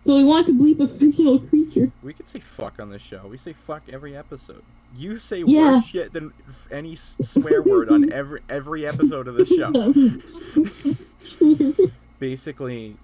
[0.00, 1.90] So we want to bleep a fictional creature.
[2.02, 3.26] We could say fuck on this show.
[3.26, 4.62] We say fuck every episode.
[4.96, 5.72] You say Yeah.
[5.72, 6.32] worse shit than
[6.70, 9.70] any swear word on every every episode of this show.
[12.18, 12.96] Basically,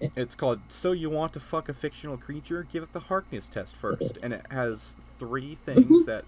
[0.00, 2.66] it's called "So You Want to Fuck a Fictional Creature?
[2.72, 6.24] Give it the Harkness test first, and it has three things that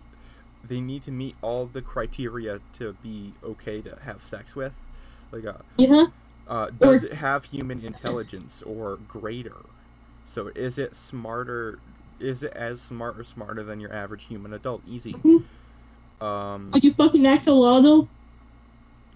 [0.65, 4.87] they need to meet all the criteria to be okay to have sex with.
[5.33, 6.07] Like, uh, yeah.
[6.47, 9.57] uh, does Or- it have human intelligence or greater?
[10.27, 11.79] So is it smarter?
[12.21, 14.83] Is it as smart or smarter than your average human adult?
[14.87, 15.15] Easy.
[15.15, 15.45] Mhm.
[16.25, 18.07] Um, Would you fucking axolotl?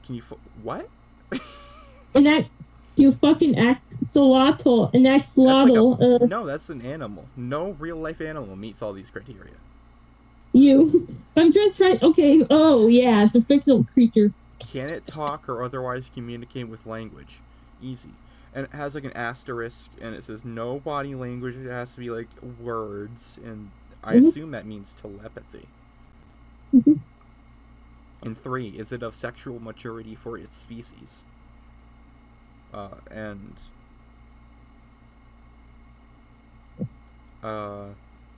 [0.04, 0.88] can you fo- what?
[2.14, 2.48] An act.
[2.96, 4.92] You fucking axolotl.
[4.94, 6.22] An axolotl.
[6.22, 7.28] uh, No, that's an animal.
[7.36, 9.54] No real life animal meets all these criteria.
[10.52, 11.06] you.
[11.36, 11.98] I'm just trying.
[12.02, 12.46] Okay.
[12.48, 14.32] Oh yeah, it's a fictional creature.
[14.58, 17.40] Can it talk or otherwise communicate with language?
[17.82, 18.10] Easy.
[18.54, 21.56] And it has like an asterisk, and it says no body language.
[21.56, 22.28] It has to be like
[22.58, 23.70] words, and
[24.02, 24.28] I Mhm.
[24.28, 25.66] assume that means telepathy.
[26.74, 27.00] Mhm.
[28.22, 31.24] And three, is it of sexual maturity for its species?
[32.72, 33.54] Uh, and
[37.42, 37.86] uh,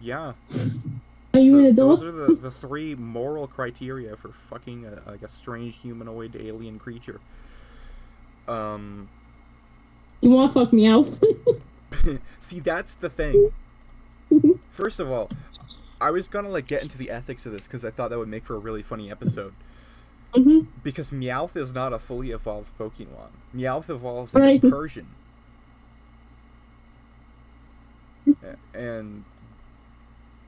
[0.00, 0.32] yeah.
[1.34, 2.00] Are you So an adult?
[2.00, 6.78] Those are the, the three moral criteria for fucking a, like a strange humanoid alien
[6.78, 7.20] creature.
[8.46, 9.08] Um,
[10.20, 11.22] Do you want to fuck Meowth?
[12.40, 13.52] see, that's the thing.
[14.70, 15.28] First of all,
[16.00, 18.28] I was gonna like get into the ethics of this because I thought that would
[18.28, 19.52] make for a really funny episode.
[20.34, 23.30] Hmm Because Meowth is not a fully evolved Pokemon.
[23.54, 24.64] Meowth evolves like Right.
[24.64, 25.06] a Persian.
[28.74, 29.24] And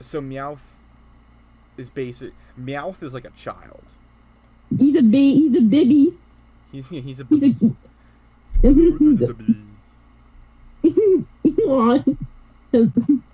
[0.00, 0.76] so Meowth
[1.76, 2.32] is basic.
[2.58, 3.82] Meowth is like a child.
[4.78, 6.16] He's a ba- he's a baby.
[6.70, 7.74] He's he's a He's a.
[8.62, 9.66] Mhm.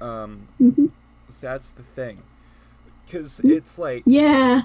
[0.00, 0.48] Um.
[0.60, 0.90] Mhm.
[1.30, 2.22] So that's the thing.
[3.06, 4.62] Because it's like yeah,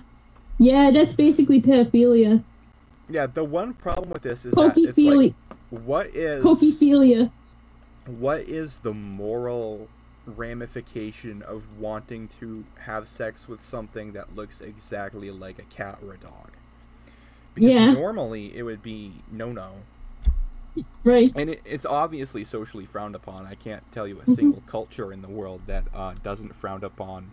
[0.59, 2.43] yeah, that's basically pedophilia.
[3.09, 3.25] yeah.
[3.25, 5.33] The one problem with this is that it's like
[5.71, 7.31] what is Pokephilia.
[8.05, 9.87] what is the moral
[10.25, 16.13] ramification of wanting to have sex with something that looks exactly like a cat or
[16.13, 16.51] a dog?
[17.55, 17.91] Because Yeah.
[17.91, 19.71] normally it would be no no.
[21.03, 21.29] Right.
[21.35, 23.45] And it, it's obviously socially frowned upon.
[23.47, 24.35] I can't tell you a Mhm.
[24.35, 27.31] single culture in the world that uh, doesn't frown upon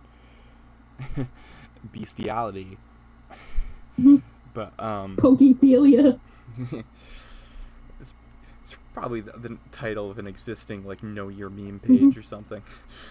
[1.93, 2.79] bestiality.
[4.55, 6.19] But um, Pokephilia.
[8.01, 8.15] it's,
[8.63, 12.09] it's probably the, the title of an existing like know your meme Mhm.
[12.09, 12.63] page or something.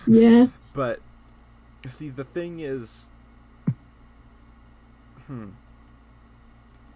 [0.08, 0.48] Yeah.
[0.74, 1.00] But
[1.88, 3.10] see, the thing is,
[5.28, 5.50] hmm.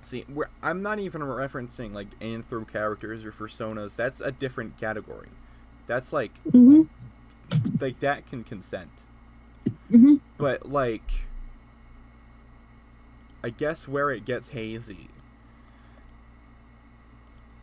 [0.01, 3.95] See, we're, I'm not even referencing like anthro characters or personas.
[3.95, 5.29] That's a different category.
[5.85, 6.83] That's like hmm
[7.79, 8.89] like that can consent.
[9.89, 11.27] hmm But like,
[13.43, 15.07] I guess where it gets hazy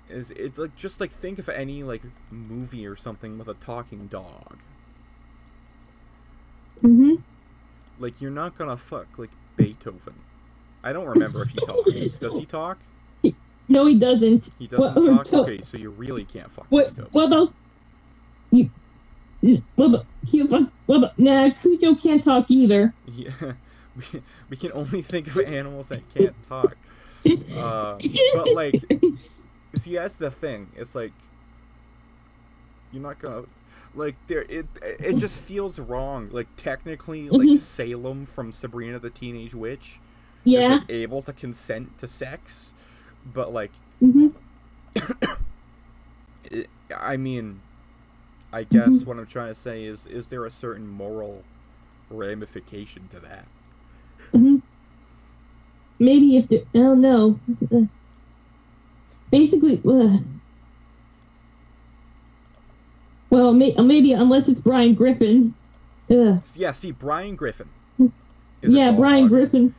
[0.08, 4.06] is it's like just like think of any like movie or something with a talking
[4.06, 4.58] dog.
[6.80, 7.14] hmm
[7.98, 10.14] Like you're not gonna fuck like Beethoven.
[10.84, 12.12] I don't remember if he talks.
[12.20, 12.78] Does he talk?
[13.68, 14.50] No, he doesn't.
[14.60, 15.40] He doesn't What- talk.
[15.48, 16.88] Okay, so you really can't fuck What?
[16.90, 17.10] Beethoven.
[17.12, 17.52] What about
[18.52, 18.70] you?
[19.42, 20.06] n- What about
[20.86, 21.18] What about?
[21.18, 22.94] Nah, Cujo can't talk either.
[23.08, 23.30] Yeah,
[24.12, 26.76] we, we can only think of animals that can't talk.
[27.52, 28.00] Uh,
[28.32, 28.84] but like,
[29.74, 30.70] see, that's the thing.
[30.76, 31.12] It's like
[32.92, 33.44] you're not gonna
[33.94, 34.42] like there.
[34.48, 36.28] It it just feels wrong.
[36.30, 37.58] Like technically, like Mhm.
[37.58, 40.00] Salem from Sabrina the Teenage Witch
[40.44, 40.60] yeah.
[40.60, 42.74] is like able to consent to sex,
[43.24, 44.28] but like hmm
[46.44, 47.60] it, I mean,
[48.52, 49.06] I guess Mhm.
[49.06, 51.44] what I'm trying to say is, is there a certain moral
[52.10, 53.46] ramification to that?
[54.32, 54.56] Hmm
[55.98, 57.38] Maybe if the I don't know.
[57.72, 57.82] Uh,
[59.30, 60.18] Basically, uh,
[63.30, 65.54] well, may, uh, maybe unless it's Brian Griffin.
[66.10, 67.68] Uh, Yeah, see, Brian Griffin.
[68.62, 69.28] Yeah, Brian.
[69.28, 69.74] Griffin.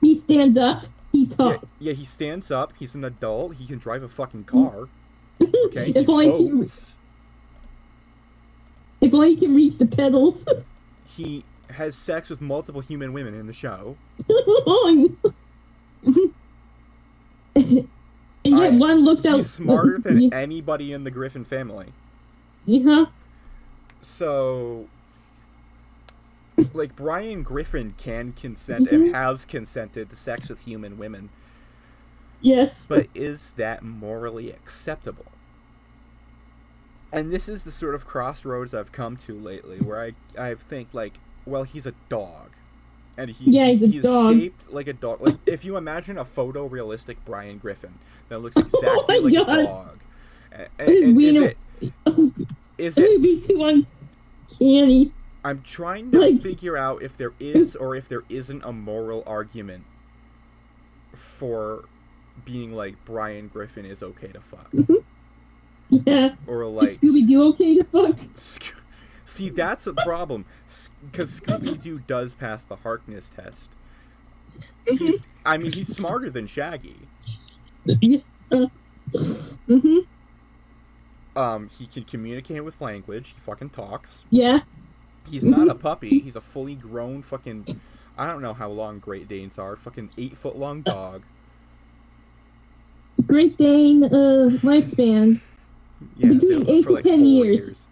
[0.00, 0.84] He stands up.
[1.12, 1.66] He Yeah, talks.
[1.80, 2.72] yeah, he stands up.
[2.78, 3.56] He's an adult.
[3.56, 4.88] He can drive a fucking car.
[5.66, 6.66] Okay, if only he,
[9.00, 10.44] if only he can reach the pedals.
[11.06, 13.96] He has sex with multiple human women in the show.
[14.28, 15.16] and
[18.44, 19.36] yet I- one looked out.
[19.36, 21.92] He's smarter than Yeah, anybody in the Griffin family.
[22.64, 23.06] yeah.
[24.00, 24.86] So,
[26.74, 29.14] like Brian Griffin can consent and mm-hmm.
[29.14, 31.30] has consented to sex with human women,
[32.42, 32.86] Yes.
[32.86, 35.24] but is that morally acceptable?
[37.10, 40.88] And this is the sort of crossroads I've come to lately, where I I think
[40.92, 41.14] like,
[41.46, 42.50] well, he's a dog,
[43.16, 44.02] and he Yeah, he's a he's
[44.40, 45.20] shaped like a dog.
[45.20, 47.94] Like if you imagine a photorealistic Brian Griffin
[48.28, 49.58] that looks oh exactly Oh like God.
[49.58, 49.98] a dog,
[50.52, 51.56] a- a- His and is it
[52.78, 53.86] is it it would be too
[54.50, 55.12] uncanny.
[55.44, 59.22] I'm trying to Like- figure out if there is or if there isn't a moral
[59.26, 59.84] argument
[61.14, 61.84] for
[62.44, 64.94] being like Brian Griffin is okay to fuck, mm-hmm.
[65.90, 66.34] Yeah.
[66.46, 68.18] or like Scooby Doo okay to fuck?
[68.36, 68.74] Sc-
[69.24, 70.44] see that's a problem
[71.10, 73.70] because Scooby Doo does pass the Harkness test.
[74.86, 76.96] He's, I mean, he's smarter than Shaggy.
[77.84, 78.18] Yeah.
[78.50, 78.66] Uh,
[79.66, 79.98] hmm
[81.36, 83.30] Um, he can communicate with language.
[83.30, 84.26] He fucking talks.
[84.30, 84.60] Yeah.
[85.28, 86.20] He's not a puppy.
[86.20, 87.66] He's a fully grown fucking.
[88.16, 89.74] I don't know how long Great Danes are.
[89.74, 91.22] Fucking eight foot long dog.
[93.26, 95.40] Great Dane uh, lifespan
[96.16, 97.86] Yeah, Between eight to like, 10 four years.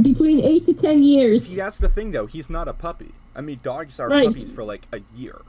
[0.00, 1.46] Between eight to ten years.
[1.48, 2.26] See, that's the thing, though.
[2.26, 3.12] He's not a puppy.
[3.34, 4.26] I mean, dogs are Right.
[4.26, 5.42] puppies for like a year,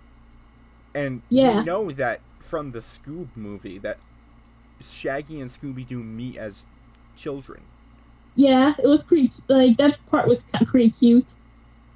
[0.93, 1.59] and Yeah.
[1.59, 3.97] you know that from the Scoob movie that
[4.81, 6.63] Shaggy and Scooby Doo meet as
[7.15, 7.61] children.
[8.35, 9.31] Yeah, it was pretty.
[9.47, 11.35] Like that part was pretty cute.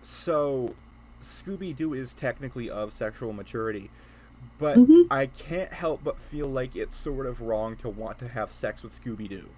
[0.01, 0.75] So,
[1.21, 3.89] Scooby Doo is technically of sexual maturity,
[4.57, 5.07] but Mhm.
[5.11, 8.83] I can't help but feel like it's sort of wrong to want to have sex
[8.83, 9.49] with Scooby Doo.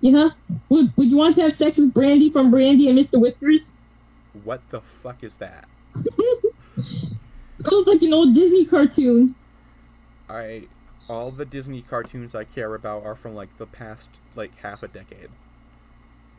[0.00, 0.30] Yeah.
[0.68, 3.20] Would Would you want to have sex with Brandy from Brandy and Mr.
[3.20, 3.74] Whiskers?
[4.44, 5.68] what the fuck is that?
[7.62, 9.34] It was like an old Disney cartoon.
[10.30, 10.68] I
[11.10, 14.88] all the Disney cartoons I care about are from like the past like half a
[14.88, 15.28] decade.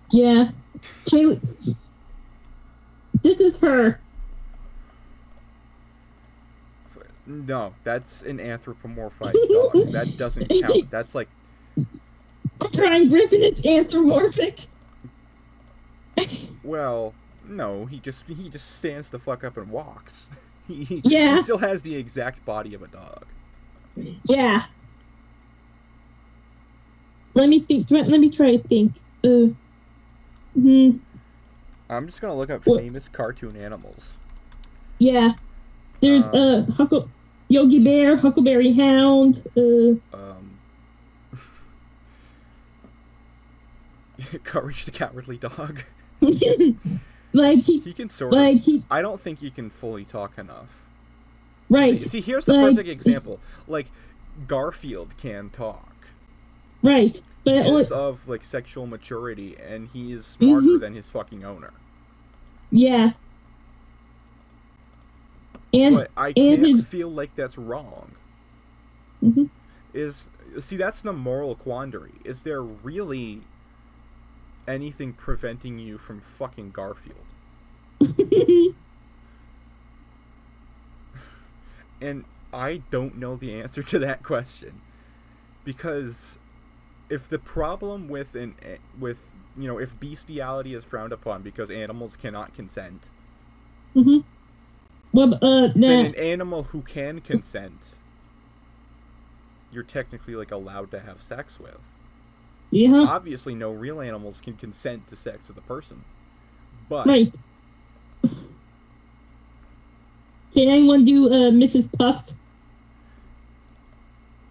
[0.09, 0.49] Yeah.
[3.21, 3.99] This is her.
[7.27, 9.91] No, that's an anthropomorphized dog.
[9.91, 10.89] That doesn't count.
[10.89, 11.29] That's like
[12.73, 14.59] Brian Griffin is anthropomorphic.
[16.63, 17.13] well,
[17.47, 20.29] no, he just he just stands the fuck up and walks.
[20.67, 21.35] He, Yeah.
[21.37, 23.25] he still has the exact body of a dog.
[24.23, 24.65] Yeah.
[27.33, 27.89] Let me think.
[27.91, 28.93] Let me try to think.
[29.23, 29.47] Uh.
[30.53, 30.91] Hmm.
[31.89, 34.17] I'm just gonna look up Well- famous cartoon animals.
[34.97, 35.33] Yeah.
[35.99, 37.09] There's Um, uh Huckle,
[37.49, 39.43] Yogi Bear, Huckleberry Hound.
[39.57, 39.61] Uh.
[40.15, 40.30] Um,
[44.43, 45.81] Courage the Cowardly Dog.
[47.33, 48.61] like he, He can sort of.
[48.63, 50.83] he, I don't think he can fully talk enough.
[51.69, 53.39] right, See, see, here's the like- perfect example.
[53.67, 53.87] Like,
[54.47, 55.95] Garfield can talk.
[56.81, 57.21] right.
[57.43, 60.79] But He is of like sexual maturity, and he is smarter Mhm.
[60.79, 61.73] than his fucking owner.
[62.69, 63.13] yeah.
[65.73, 68.11] And But I and can't his- feel like that's wrong.
[69.23, 69.49] Mhm.
[69.93, 72.11] Is see that's the moral quandary.
[72.25, 73.41] Is there really
[74.67, 77.17] anything preventing you from fucking Garfield?
[82.01, 84.81] And I don't know the answer to that question.
[85.63, 86.39] Because
[87.09, 91.69] if the problem with an eh, with you know, if bestiality is frowned upon because
[91.69, 93.09] animals cannot consent,
[93.93, 94.19] hmm
[95.13, 97.95] Well, uh, then an animal who can consent
[99.71, 101.90] you're technically like allowed to have sex with.
[102.71, 106.03] Yeah, Obviously no real animals can consent to sex with a person.
[106.89, 107.33] But right.
[110.53, 111.89] Can anyone do uh Mrs.
[111.97, 112.23] Puff?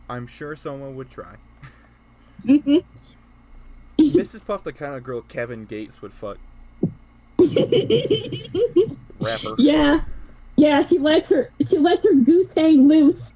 [0.08, 1.36] I'm sure someone would try.
[2.46, 2.78] hmm
[3.98, 4.44] Mrs.
[4.46, 6.38] Puff the kind of girl Kevin Gates would fuck
[9.20, 9.54] rapper.
[9.58, 10.00] yeah,
[10.56, 10.82] yeah.
[10.82, 13.32] She lets her she lets her goose hang loose.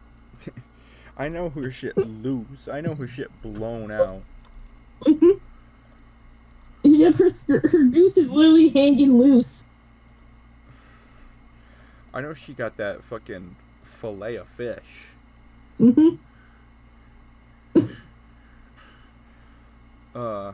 [1.18, 2.66] I know her shit loose.
[2.68, 4.22] I know her shit blown out.
[5.06, 5.40] Mhm.
[6.82, 7.30] Yeah, her
[7.68, 9.64] her goose is literally hanging loose.
[12.12, 15.08] I know she got that fucking fillet of fish.
[15.78, 16.10] hmm
[20.14, 20.52] Uh,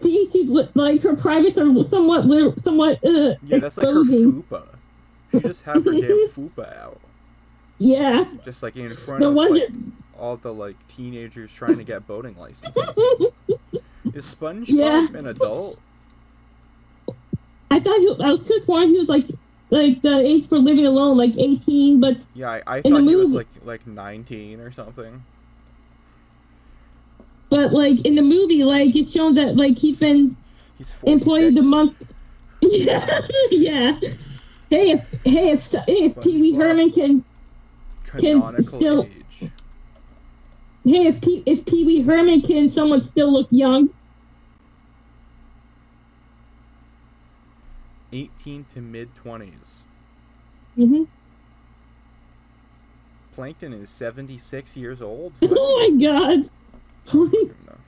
[0.00, 4.02] See, she's li- like her privates are somewhat li- somewhat uh yeah, that's like her
[4.02, 4.42] exposing.
[4.44, 4.68] fupa.
[5.32, 7.00] She just have her damn fupa out,
[7.78, 8.24] yeah.
[8.44, 9.60] just like in front No of wonder.
[9.60, 9.70] like,
[10.16, 12.76] all the like teenagers trying to get boating licenses.
[14.14, 15.06] Is SpongeBob Yeah.
[15.18, 15.78] an adult?
[17.70, 19.26] I thought he, I was just wondering he was like
[19.70, 23.30] like the age for living alone, like eighteen, but Yeah, I, I thought he was
[23.30, 25.22] like like 19 or something.
[27.50, 30.36] but like in the movie, like it's shown that like he's been
[30.78, 31.04] He's 46.
[31.12, 31.94] employed a month.
[32.60, 33.20] Yeah,
[33.52, 33.98] yeah.
[34.68, 37.24] Hey, if hey if if Pee Wee Herman can
[38.04, 39.17] Canonical still- age.
[40.88, 43.90] Hey if Pee if Pee Wee Herman can someone still look young?
[48.12, 49.82] 18 to mid 20s.
[50.76, 51.04] hmm
[53.34, 55.32] Plankton is 76 years old.
[55.42, 56.48] Oh my god.
[57.06, 57.78] I don't know.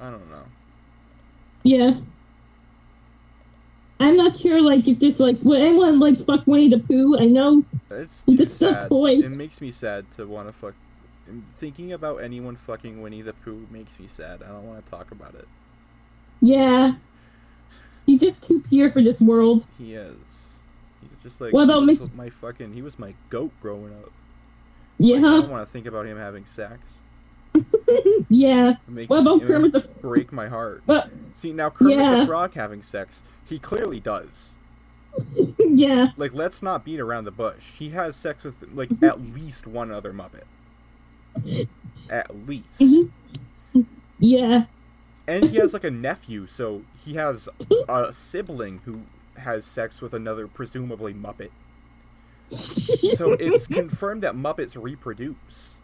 [0.00, 0.44] I don't know.
[1.62, 1.94] yeah.
[4.00, 7.16] I'm not sure, like, if this, like, would anyone, like, fuck Winnie the Pooh?
[7.20, 9.12] I know It's He's too a stuffed toy.
[9.12, 10.74] It makes me sad to want to fuck.
[11.50, 14.42] Thinking about anyone fucking Winnie the Pooh makes me sad.
[14.42, 15.48] I don't want to talk about it.
[16.40, 16.94] Yeah.
[18.06, 19.66] He's just too pure for this world.
[19.78, 20.16] He is.
[21.00, 22.72] He's just like What about he was my fucking.
[22.74, 24.12] He was my goat growing up.
[24.98, 26.78] Like, I don't want to think about him having sex.
[28.28, 28.74] yeah.
[28.86, 30.82] Make What about Kermit the break my heart.
[30.86, 31.10] What?
[31.34, 32.20] See now, Kermit Yeah.
[32.20, 33.22] the Frog having sex.
[33.44, 34.56] He clearly does.
[35.58, 36.08] yeah.
[36.16, 37.72] Like, let's not beat around the bush.
[37.78, 39.04] He has sex with like mm-hmm.
[39.04, 40.44] at least one other Muppet.
[42.10, 42.80] At least.
[42.80, 43.10] Mhm.
[44.18, 44.64] Yeah.
[45.26, 47.48] And he has like a nephew, so he has
[47.88, 49.02] a sibling who
[49.38, 51.50] has sex with another presumably Muppet.
[52.46, 55.78] So it's confirmed that Muppets reproduce.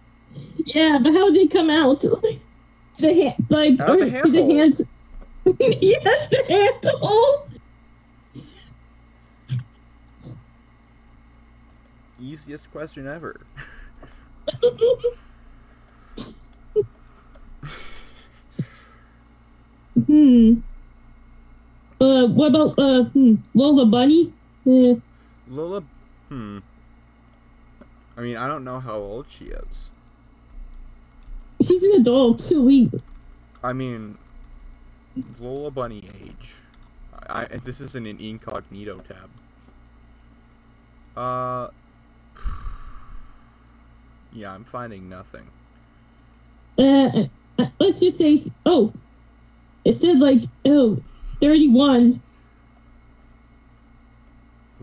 [0.66, 2.02] yeah, but how did they come out?
[2.04, 2.40] Like,
[2.98, 4.82] the hand, like, Out of the or did the hands.
[5.80, 7.48] yes, the handle.
[12.20, 13.40] Easiest question ever.
[20.08, 20.54] Hmm.
[22.00, 24.32] Uh, what about uh hmm, Lola Bunny?
[24.66, 24.94] Eh,
[25.48, 25.82] Lola,
[26.28, 26.58] hmm.
[28.16, 29.90] I mean, I don't know how old she is.
[31.62, 32.64] she's an adult too.
[32.64, 32.90] We
[33.62, 34.16] I mean,
[35.38, 36.54] Lola Bunny age.
[37.28, 39.30] I, I this isn't an incognito tab.
[41.16, 41.68] Uh.
[44.30, 45.48] Yeah, I'm finding nothing.
[46.78, 46.82] uh,
[47.58, 48.92] uh, let's just say oh,
[49.88, 51.02] it said like oh,
[51.40, 52.20] 31.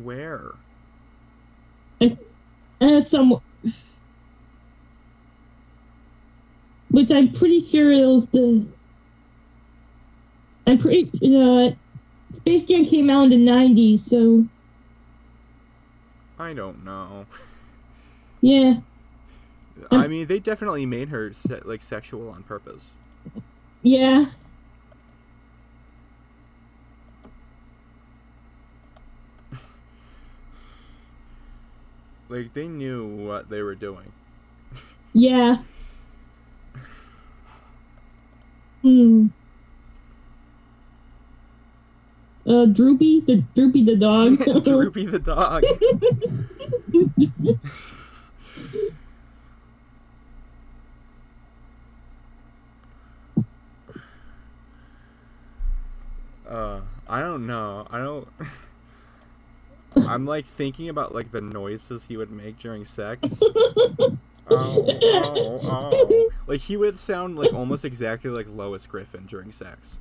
[0.01, 0.51] Where?
[2.82, 3.39] Uh, some.
[6.89, 8.66] Which I'm pretty sure it was the.
[10.66, 11.12] I'm pretty.
[11.24, 11.76] Uh,
[12.38, 14.47] Space Jam came out in the 90s, so
[16.39, 17.28] I don't know.
[18.41, 18.78] yeah.
[19.91, 22.88] I mean, they definitely made her se- like sexual on purpose.
[23.84, 24.26] Yeah.
[32.30, 34.11] Like they knew what they were doing.
[35.13, 35.57] Yeah.
[38.82, 39.30] Hmm.
[42.47, 44.38] Uh, Droopy, the Droopy the dog.
[44.63, 45.63] Droopy the dog.
[56.47, 57.88] Uh, I don't know.
[57.89, 58.28] I don't.
[60.10, 63.41] I'm like thinking about like the noises he would make during sex.
[63.41, 64.18] oh,
[64.49, 66.30] oh, oh.
[66.47, 69.97] Like he would sound like almost exactly like Lois Griffin during sex.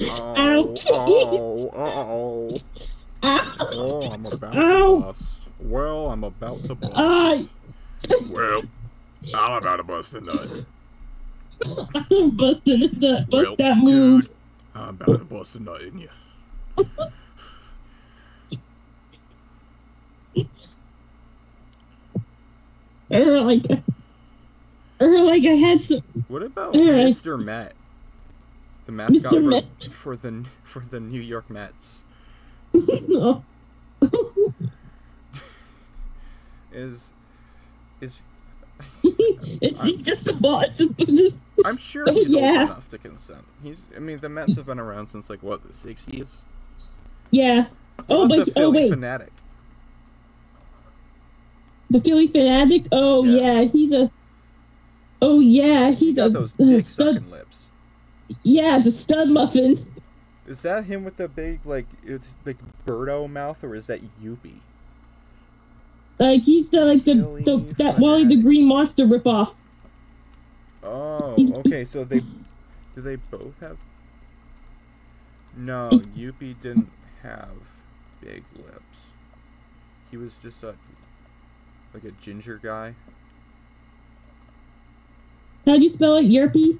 [0.00, 0.74] Oh, Ow.
[0.90, 2.58] oh, oh,
[3.22, 5.48] oh, I'm about to bust.
[5.60, 7.48] Well, I'm about to bust.
[8.28, 8.62] Well,
[9.34, 10.48] I'm about to bust a nut.
[12.10, 13.00] I'm busting it.
[13.00, 14.22] That, bust Well, that move.
[14.22, 14.30] dude,
[14.74, 16.08] I'm about to bust a nut in you.
[23.14, 23.64] Or like,
[25.00, 26.02] or like I had some.
[26.28, 26.74] What about.
[26.74, 27.42] Mr.
[27.42, 27.74] Met?
[28.86, 29.64] The mascot for, Met.
[29.92, 32.02] for the for the New York Mets
[36.72, 37.12] is
[38.00, 38.22] is
[39.02, 40.66] it's, it's just a bot.
[40.68, 42.40] It's a, it's a- I'm sure he's Yeah.
[42.40, 43.44] old enough to consent.
[43.62, 46.38] He's I mean the Mets have been around since like what the 60s.
[47.30, 47.66] yeah.
[48.08, 49.30] Oh, but the oh wait, Phanatic.
[51.94, 52.88] The Phillie Phanatic.
[52.90, 53.60] Oh Yeah.
[53.62, 54.10] yeah, he's a.
[55.22, 57.14] Oh yeah, he's, he's got a, those dick stud.
[57.14, 57.70] sucking lips.
[58.42, 59.86] Yeah, the stud muffin.
[60.48, 64.56] Is that him with the big like it's like Birdo mouth or is that Youppi?
[66.18, 68.42] Like he's the like the, Philly the that Wally the.
[68.42, 69.54] Green Monster ripoff.
[70.82, 71.84] Oh, okay.
[71.84, 73.78] So they do they both have?
[75.56, 76.90] No, Youppi didn't
[77.22, 77.54] have
[78.20, 78.98] big lips.
[80.10, 80.74] He was just a
[81.94, 82.94] like a ginger guy.
[85.64, 86.24] How do you spell it?
[86.26, 86.78] Yerpy?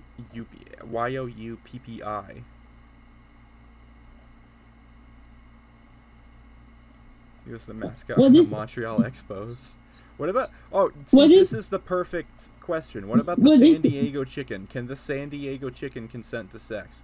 [0.90, 2.42] Y O U P P I.
[7.46, 9.72] He was the mascot for the Montreal Expos.
[10.16, 10.50] What about?
[10.72, 13.08] Oh, see, this is- is the perfect question.
[13.08, 14.66] What about the What San is- Diego chicken?
[14.66, 17.00] Can the San Diego chicken consent to sex?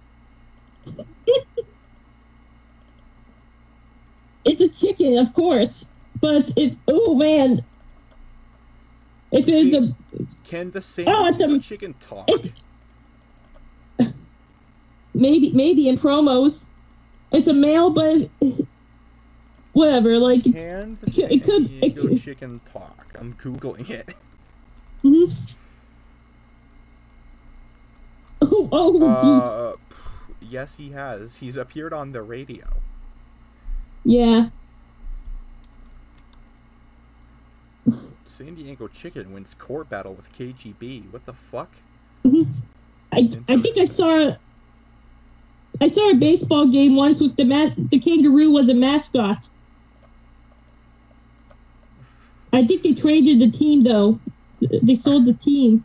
[4.43, 5.85] It's a chicken, of course.
[6.19, 7.63] But if oh man,
[9.31, 9.95] it's See- a
[10.43, 12.27] Can the San Oh, it's a- chicken talk?
[15.13, 16.61] maybe maybe in promos,
[17.31, 18.29] it's a male, but
[19.73, 20.17] whatever.
[20.17, 23.13] Like Can the It could- it Diego could- chicken talk?
[23.19, 24.15] I'm googling it.
[25.03, 25.53] mhm.
[28.41, 29.73] oh oh jeez.
[29.73, 29.77] Uh,
[30.41, 31.37] yes, he has.
[31.37, 32.65] He's appeared on the radio.
[34.03, 34.49] yeah.
[38.41, 41.11] San Diego chicken wins court battle with KGB.
[41.11, 41.71] What the fuck?
[42.25, 42.51] Mm-hmm.
[43.11, 44.35] I I think I saw
[45.79, 49.47] I saw a baseball game once with the ma- the kangaroo was a mascot.
[52.51, 54.19] I think they traded the team though.
[54.59, 55.83] They sold the team.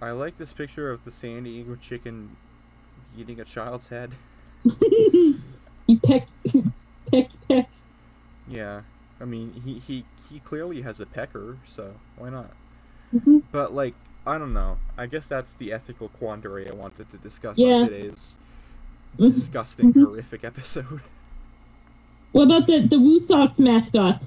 [0.00, 2.36] I like this picture of the San Diego chicken
[3.16, 4.12] eating a child's head.
[4.64, 6.28] you peck,
[7.10, 7.68] peck, peck.
[8.48, 8.82] Yeah,
[9.22, 12.50] I mean he he he clearly has a pecker, so why not?
[13.14, 13.44] Mhm.
[13.52, 13.94] But like
[14.26, 14.78] I don't know.
[14.98, 17.74] I guess that's the ethical quandary I wanted to discuss Yeah.
[17.82, 18.36] on today's
[19.18, 19.32] Mhm.
[19.32, 20.04] disgusting, Mhm.
[20.04, 21.00] horrific episode.
[22.32, 24.24] What about the the Woo Sox mascot?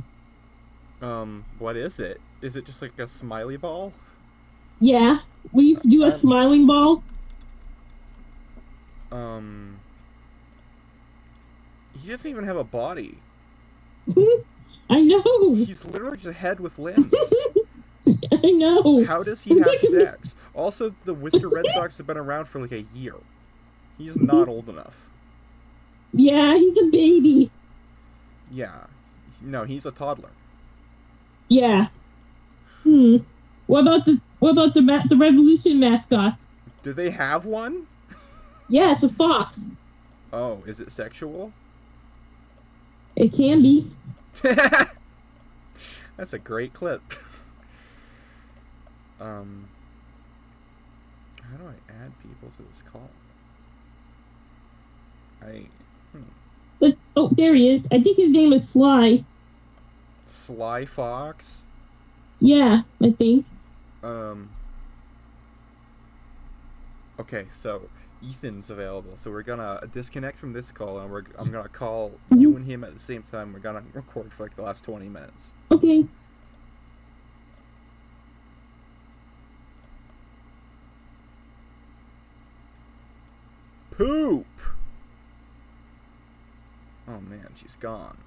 [1.01, 2.21] Um, what is it?
[2.41, 3.93] Is it just like a smiley ball?
[4.79, 5.19] Yeah,
[5.51, 7.03] we do a I'm- smiling ball.
[9.11, 9.79] Um,
[11.97, 13.17] He doesn't even have a body.
[14.89, 15.55] I know.
[15.55, 17.13] He's literally just a head with limbs.
[18.31, 19.03] I know.
[19.05, 20.35] How does he have sex?
[20.53, 23.15] Also, the Worcester Red Sox have been around for like a year.
[23.97, 25.09] He's not old enough.
[26.13, 27.51] Yeah, he's a baby.
[28.51, 28.85] Yeah.
[29.41, 30.29] No, he's a toddler.
[31.49, 31.87] Yeah.
[32.83, 33.17] Hmm.
[33.67, 36.45] What about the what about the ma- the Revolution mascot?
[36.83, 37.87] Do they have one?
[38.69, 39.61] Yeah, it's a fox.
[40.31, 41.51] Oh, is it sexual?
[43.15, 43.89] It can be.
[46.17, 47.01] That's a great clip.
[49.19, 49.69] Um,
[51.41, 53.09] how do I add people to this call?
[55.41, 55.67] I
[56.79, 57.87] But oh, there he is.
[57.91, 59.23] I think his name is Sly.
[60.27, 61.61] Sly Fox.
[62.39, 63.45] Yeah, I think.
[64.03, 64.49] Um.
[67.19, 67.89] Okay, so
[68.27, 72.37] Ethan's available, so we're gonna disconnect from this call, and we're I'm gonna call mm-hmm.
[72.37, 73.53] you and him at the same time.
[73.53, 75.53] We're gonna record for like the last twenty minutes.
[75.71, 76.07] Okay.
[83.91, 84.47] Poop.
[87.07, 88.17] Oh man, she's gone.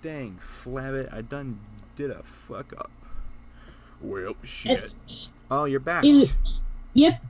[0.00, 1.60] Dang, Flabbit, I done
[1.96, 2.90] did a fuck up.
[4.00, 4.92] Well, shit.
[5.50, 6.04] Oh, you're back.
[6.94, 7.22] Is Yep.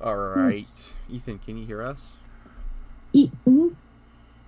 [0.00, 0.94] Alright.
[1.10, 2.16] Ethan, can you hear us?
[3.12, 3.74] E- mhm.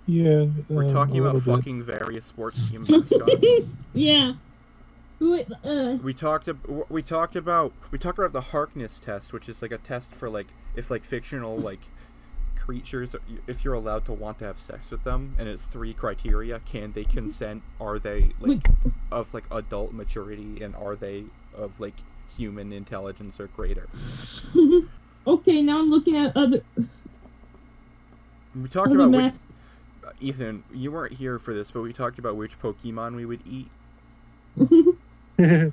[0.06, 0.46] Yeah.
[0.68, 1.58] We're um, talking a about little bit.
[1.60, 3.44] fucking various sports team mascots.
[3.92, 4.34] Yeah.
[5.18, 9.48] Who Uh, we talked ab- we talked about we talked about the Harkness test, which
[9.48, 11.80] is like a test for like if like fictional like
[12.56, 13.16] creatures
[13.46, 16.92] if you're allowed to want to have sex with them and it's three criteria can
[16.92, 18.60] they consent are they like
[19.10, 21.24] of like adult maturity and are they
[21.56, 21.96] of like
[22.36, 23.88] human intelligence or greater
[25.26, 26.62] okay, now I'm looking at other.
[28.54, 29.34] we talked other about which
[30.20, 33.68] ethan you weren't here for this but we talked about which pokemon we would eat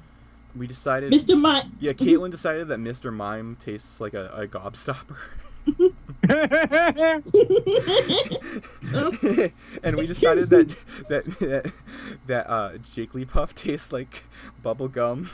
[0.56, 1.40] we decided Mr.
[1.40, 1.76] Mime.
[1.80, 5.18] yeah caitlin decided that mr mime tastes like a, a gobstopper
[9.84, 10.70] and we decided that
[11.10, 11.74] that that,
[12.26, 14.24] that uh, Jigglypuff tastes like
[14.64, 15.30] bubble gum.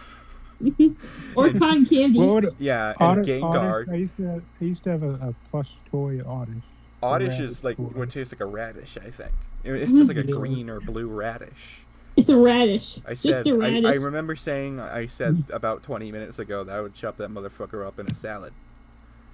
[1.35, 2.19] or cotton candy.
[2.19, 3.81] would Yeah, and Oddish, Gengar.
[3.81, 6.63] Oddish, I used to have, I used to have a, a plush toy Oddish.
[7.01, 7.83] Oddish radish is like toy.
[7.83, 8.97] what tastes like a radish.
[8.97, 9.31] I think
[9.63, 9.97] it's hmm.
[9.97, 11.85] just like a green or blue radish.
[12.15, 12.99] It's a radish.
[13.05, 13.85] I Just said a I, radish.
[13.85, 15.53] I remember saying I said hmm.
[15.53, 18.53] about 20 minutes ago that I would chop that motherfucker up in a salad.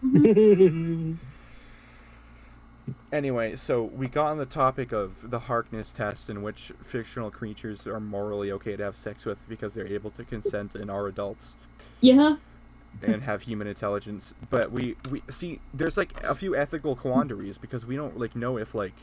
[0.04, 1.14] Mm-hmm.
[3.12, 7.86] Anyway, so we got on the topic of the Harkness test, in which fictional creatures
[7.88, 11.56] are morally okay to have sex with because they're able to consent and are adults.
[12.02, 12.38] Yeah.
[13.04, 17.86] and have human intelligence but we we see there's like a few ethical quandaries because
[17.86, 18.94] we don't like know if like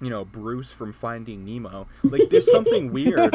[0.00, 3.34] you know bruce from finding nemo like there's something weird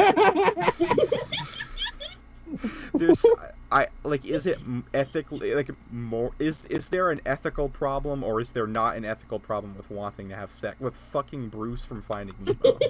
[2.94, 3.24] there's
[3.72, 4.58] i like is it
[4.92, 9.38] ethically like more is is there an ethical problem or is there not an ethical
[9.38, 12.78] problem with wanting to have sex with fucking bruce from finding nemo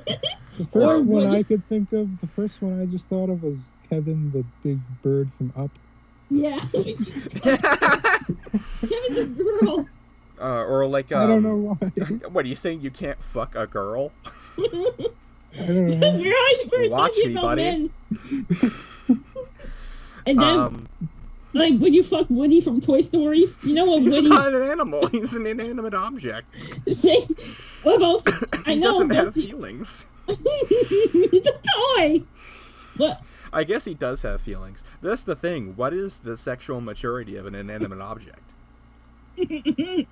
[0.57, 3.43] The Or first one I could think of, the first one I just thought of
[3.43, 3.57] was
[3.91, 5.71] Kevin the big bird from Up.
[6.31, 6.61] Yeah.
[6.73, 7.09] Kevin's
[9.19, 9.89] a girl.
[10.41, 11.75] uh, or like um, I don't know why.
[12.29, 14.13] what are you saying you can't fuck a girl
[14.59, 14.67] I
[15.67, 16.17] don't know.
[16.17, 17.91] You're always Watch me, buddy.
[20.27, 20.89] And then, um
[21.55, 23.49] like, would you fuck Woody from Toy Story?
[23.63, 25.07] You know what He's Woody not an animal.
[25.13, 26.55] He's an inanimate object.
[27.85, 28.23] What about?
[28.67, 30.07] I he doesn't have feelings.
[30.27, 32.23] it's a toy.
[32.97, 33.21] But
[33.53, 34.83] I guess he does have feelings.
[35.03, 35.77] That's the thing.
[35.77, 38.55] What is the sexual maturity of an inanimate object?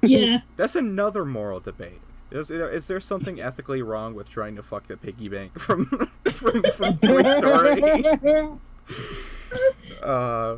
[0.03, 2.03] yeah, That's another moral debate.
[2.31, 5.87] Is there, is there something ethically wrong with trying to fuck the piggy bank from
[6.27, 8.59] from, from Toy Story?
[10.03, 10.57] Uh,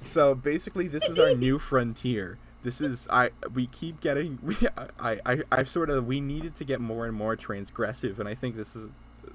[0.00, 2.38] so basically, this is our new frontier.
[2.62, 3.30] This is I.
[3.54, 4.38] We keep getting.
[4.42, 4.56] We,
[4.98, 5.18] I.
[5.24, 5.42] I.
[5.52, 6.06] I've sort of.
[6.06, 8.90] We needed to get more and more transgressive, and I think this is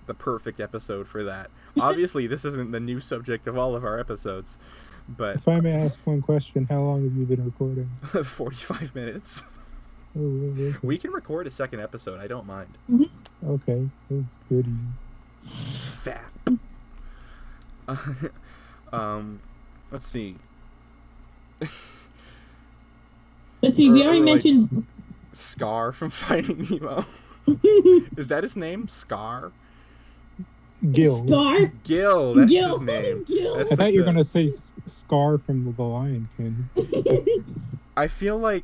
[0.05, 1.49] the perfect episode for that.
[1.79, 4.57] Obviously, this isn't the new subject of all of our episodes,
[5.07, 7.89] but If I may ask one question, how long have you been recording?
[8.23, 9.43] forty-five minutes.
[10.17, 10.21] Oh.
[10.21, 10.75] Okay.
[10.81, 12.19] We can record a second episode.
[12.19, 12.77] I don't mind.
[13.45, 14.65] Okay, that's good.
[15.77, 16.31] Fat.
[18.95, 19.39] Um,
[19.91, 20.35] let's see.
[23.61, 23.89] let's see.
[23.89, 24.85] We already like- mentioned.
[25.31, 27.05] Scar from Finding Nemo.
[28.17, 28.87] Is that his name?
[28.87, 29.51] Scar.
[30.91, 31.27] Gil.
[31.27, 31.71] Scar.
[31.83, 32.35] Gil.
[32.35, 32.69] That's Gil.
[32.69, 33.23] his name.
[33.25, 33.57] Gil.
[33.57, 34.51] That's I thought you were the- gonna say
[34.87, 36.69] Scar from The Lion King.
[37.97, 38.63] I feel like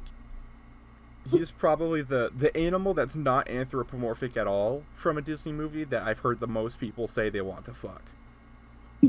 [1.29, 6.03] he's probably the the animal that's not anthropomorphic at all from a Disney movie that
[6.03, 8.03] I've heard the most people say they want to fuck.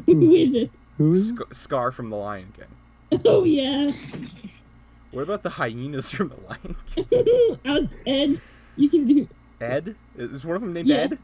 [0.06, 0.70] Who is it?
[0.99, 1.28] Who is?
[1.30, 3.20] Sc- Scar from The Lion King.
[3.26, 3.90] Oh yeah,
[5.11, 7.59] What about the hyenas from The Lion King?
[7.66, 8.40] Out Ed.
[8.76, 9.28] You can do.
[9.61, 9.97] Ed?
[10.16, 10.97] Is one of them named Yeah.
[10.97, 11.18] Ed?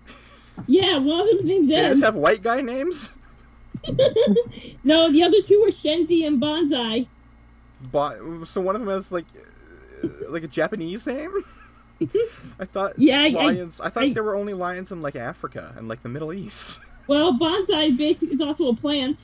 [0.67, 1.83] Yeah, one of them's named Ed.
[1.85, 3.11] They just have white guy names?
[4.85, 7.07] no, the other two are Shenzi and Bonsai.
[7.93, 9.25] But so one of them has like
[10.05, 11.33] uh, like a Japanese name?
[12.61, 13.81] I thought Yeah, I- I- lions.
[13.81, 16.81] I, thought I- there were only lions in like Africa and like the Middle East.
[17.07, 19.19] Well, bonsai basically is also a plant.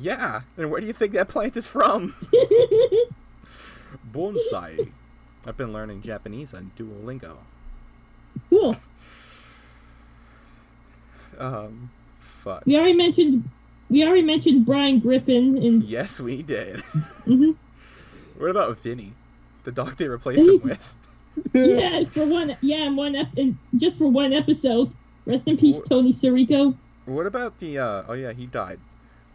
[0.00, 2.14] Yeah, and where do you think that plant is from?
[4.12, 4.90] Bonsai.
[5.46, 7.36] I've been learning Japanese on Duolingo.
[8.48, 8.76] cool.
[11.38, 12.66] Um, fuck.
[12.66, 13.48] We already mentioned.
[13.88, 16.76] We already mentioned Brian Griffin and Yes, we did.
[17.26, 17.56] Mhm.
[18.36, 19.14] What about Vinny,
[19.64, 20.96] the dog they replaced him with?
[21.54, 23.32] yeah, for one yeah, in one ep-
[23.76, 24.92] just for one episode.
[25.24, 26.76] Rest in peace, Wh- Tony Sirico.
[27.06, 27.78] What about the?
[27.78, 28.80] uh Oh yeah, he died.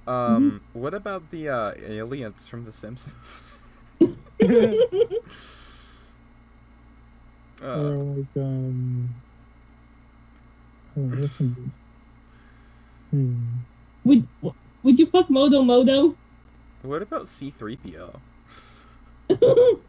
[0.07, 3.51] Um, what about the uh aliens from The Simpsons?
[3.99, 4.07] Or
[7.63, 9.15] Uh, like um.
[10.97, 11.71] Oh, what's some-
[13.11, 13.35] Hmm.
[14.03, 14.27] Would
[14.83, 16.15] Would you fuck Modo Modo?
[16.81, 18.19] what about C-3PO?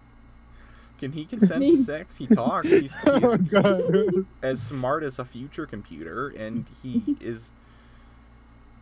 [0.98, 2.16] Can he consent to sex?
[2.16, 2.68] He talks.
[2.68, 4.26] He's, Oh he's, he's god.
[4.42, 7.52] as smart as a future computer, and he is.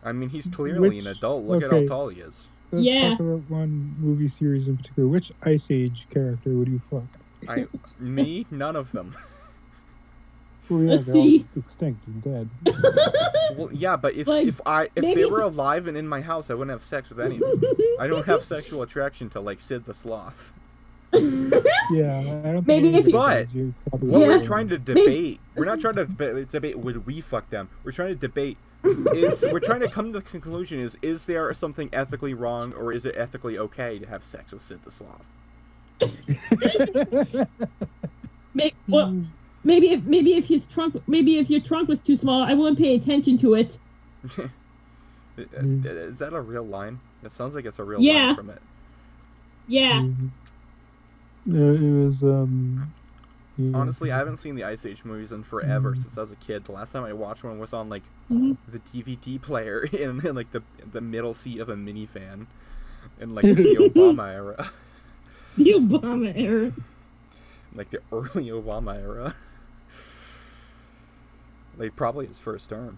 [0.05, 1.45] I mean, he's clearly an adult.
[1.45, 2.47] Look at how tall he is.
[2.71, 3.09] Let's Yeah.
[3.11, 5.09] talk about one movie series in particular.
[5.09, 7.03] Which Ice Age character would you fuck?
[7.49, 7.67] I,
[7.99, 9.15] me, none of them.
[10.67, 11.45] Well, yeah, Let's they're all see.
[11.55, 12.49] extinct and dead.
[13.55, 16.49] Well, yeah, but if Like, if I if they were alive and in my house,
[16.49, 17.71] I wouldn't have sex with any of them.
[17.99, 20.53] I don't have sexual attraction to like Sid the Sloth.
[21.13, 24.27] Yeah, I don't Maybe any if you- But, guys, you're probably What Yeah.
[24.27, 27.69] we're trying to debate, we're not trying to deba- debate would we fuck them.
[27.83, 31.53] We're trying to debate is we're trying to come to the conclusion is is there
[31.53, 35.31] something ethically wrong or is it ethically okay to have sex with Sid the Sloth?
[38.53, 39.21] Maybe, well,
[39.65, 42.77] maybe if maybe if his trunk maybe if your trunk was too small, I wouldn't
[42.77, 43.77] pay attention to it.
[44.27, 44.49] Mm.
[45.85, 46.99] Is that a real line?
[47.23, 48.27] It sounds like it's a real Yeah.
[48.27, 48.61] line from it.
[49.67, 49.99] Yeah.
[49.99, 50.29] Mhm.
[51.47, 52.93] No, it was um.
[53.57, 53.77] Yeah.
[53.77, 55.97] Honestly, I haven't seen the Ice Age movies in forever Mm.
[56.01, 56.65] since I was a kid.
[56.65, 58.57] The last time I watched one was on like Mhm.
[58.67, 62.47] the DVD player in, in like the the middle seat of a minivan
[63.19, 63.53] in like the
[63.93, 64.69] Obama era,
[65.57, 66.71] The Obama era.
[67.75, 69.35] like the early Obama era.
[71.77, 72.97] Like probably his first term.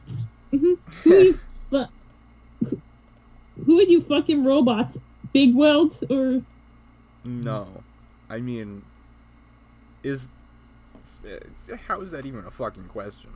[0.51, 1.39] Who you
[3.65, 4.97] Who would you fucking robots?
[5.33, 6.41] Big Weld or
[7.23, 7.83] No,
[8.29, 8.83] I mean,
[10.03, 10.29] is
[11.23, 13.31] it's, how is that even a fucking question?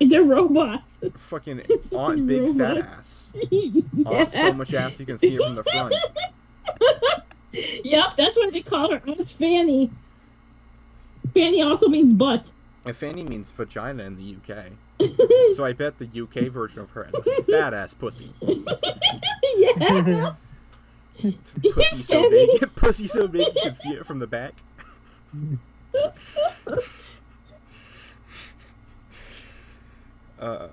[0.00, 0.82] they're robots?
[1.16, 1.62] Fucking
[1.92, 3.82] on big fat ass, yeah.
[4.06, 5.94] on so much ass you can see it from the front.
[7.84, 9.00] Yep, that's what they call her.
[9.06, 9.88] Aunt Fanny.
[11.32, 12.50] Fanny also means butt.
[12.84, 14.72] And Fanny means vagina in the UK.
[15.54, 18.32] So I bet the UK version of her has a fat ass pussy.
[19.56, 20.32] yeah.
[21.22, 24.54] Pussy so big, pussy so big you can see it from the back.
[30.38, 30.68] Uh,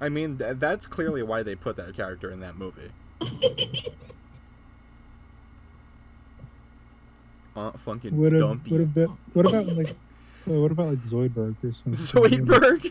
[0.00, 2.90] I mean, th- that's clearly why they put that character in that movie.
[7.56, 8.70] Aunt fucking What, a, dumpy.
[8.72, 11.92] what about what about like uh, what about like Zoidberg or something?
[11.94, 12.90] Zoidberg.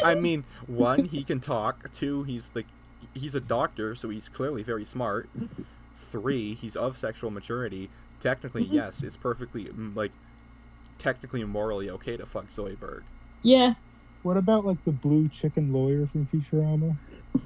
[0.04, 1.92] I mean, one, he can talk.
[1.92, 2.66] Two, he's like,
[3.14, 5.28] he's a doctor, so he's clearly very smart.
[5.94, 7.88] Three, he's of sexual maturity.
[8.20, 10.12] Technically, yes, it's perfectly mm, like,
[10.98, 13.02] technically morally okay to fuck Zoidberg.
[13.42, 13.74] Yeah.
[14.22, 16.96] What about like the blue chicken lawyer from Futurama?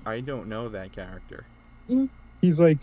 [0.07, 1.45] I don't know that character.
[2.41, 2.79] He's like,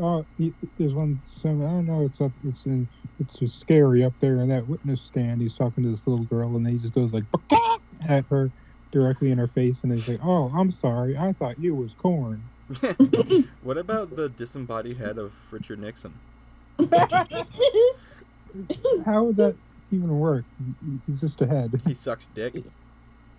[0.00, 1.20] oh, he, there's one.
[1.32, 2.04] Some I don't know.
[2.04, 2.32] It's up.
[2.44, 2.88] It's in.
[3.20, 5.40] It's just scary up there in that witness stand.
[5.40, 7.24] He's talking to this little girl, and then he just goes like
[8.08, 8.50] at her
[8.92, 11.16] directly in her face, and he's like, "Oh, I'm sorry.
[11.16, 12.44] I thought you was corn."
[13.62, 16.14] What about the disembodied head of Richard Nixon?
[19.04, 19.56] How would that
[19.90, 20.44] even work?
[21.06, 21.80] He's just a head.
[21.86, 22.54] He sucks dick.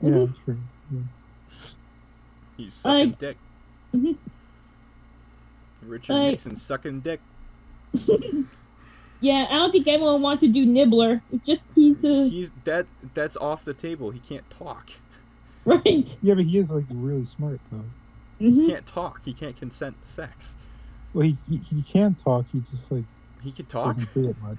[0.02, 0.58] yeah, sure.
[2.58, 3.38] He's sucking Like- dick.
[3.94, 4.18] Mhm.
[5.84, 7.22] Richard Like- Nixon sucking dick.
[9.22, 11.22] yeah, I don't think anyone wants to do Nibbler.
[11.32, 12.86] It's just he's a He's that.
[13.14, 14.12] That's off the table.
[14.12, 14.92] He can't talk.
[15.66, 16.18] right.
[16.22, 17.86] Yeah, but he is like really smart though.
[18.38, 19.22] He hmm can't talk.
[19.26, 20.56] He can't consent to sex.
[21.14, 22.46] Well, he, he he can talk.
[22.52, 23.06] He just like
[23.42, 23.96] He could talk.
[23.96, 24.58] doesn't do it much.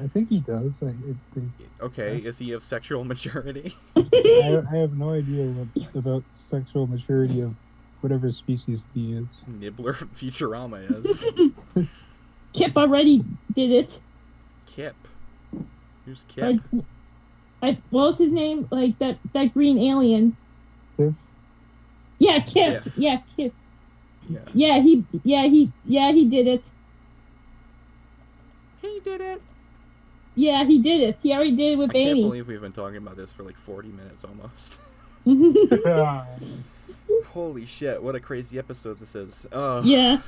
[0.00, 0.72] I think he does.
[0.82, 1.42] I, it, they,
[1.80, 3.74] Okay, is he of sexual maturity?
[3.96, 7.54] I, I have no idea what, about sexual maturity of
[8.00, 9.26] whatever species he is.
[9.46, 11.24] Nibbler from Futurama is.
[12.52, 13.24] Kip already
[13.54, 14.00] did it.
[14.66, 14.96] Kip.
[16.04, 16.60] Who's Kip?
[16.72, 16.84] Like,
[17.62, 18.66] I, what was his name?
[18.70, 20.36] Like that that green alien.
[20.98, 21.14] If
[22.18, 22.84] Yeah, Kip.
[22.84, 22.92] Kip.
[22.96, 23.52] Yeah, Kip.
[24.28, 24.38] Yeah.
[24.54, 25.04] Yeah, he.
[25.24, 25.72] Yeah, he.
[25.84, 26.64] Yeah, he did it.
[28.82, 29.42] He did it.
[30.34, 31.18] Yeah, he did it.
[31.22, 32.10] He already did it with baby.
[32.10, 34.78] I can't believe we've been talking about this for like 40 minutes almost.
[37.28, 39.46] Holy shit, what a crazy episode this is.
[39.52, 40.20] Oh, yeah.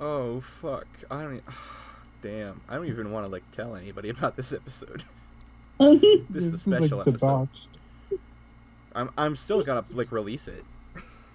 [0.00, 0.86] oh fuck.
[1.10, 1.40] I don't e-
[2.22, 2.60] Damn.
[2.68, 5.04] I don't even want to like tell anybody about this episode.
[5.78, 7.26] This is a special like episode.
[7.50, 7.66] debauched.
[8.94, 10.64] I'm I'm still gonna like release it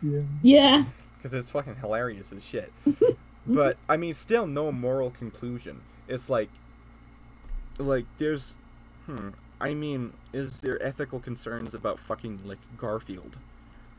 [0.01, 0.21] Yeah.
[0.41, 0.83] yeah.
[1.17, 2.73] because it's fucking hilarious as shit.
[3.53, 5.81] But I mean, still no moral conclusion.
[6.07, 6.49] It's like,
[7.77, 8.55] like there's,
[9.05, 9.29] hmm.
[9.59, 13.37] I mean, is there ethical concerns about fucking like Garfield?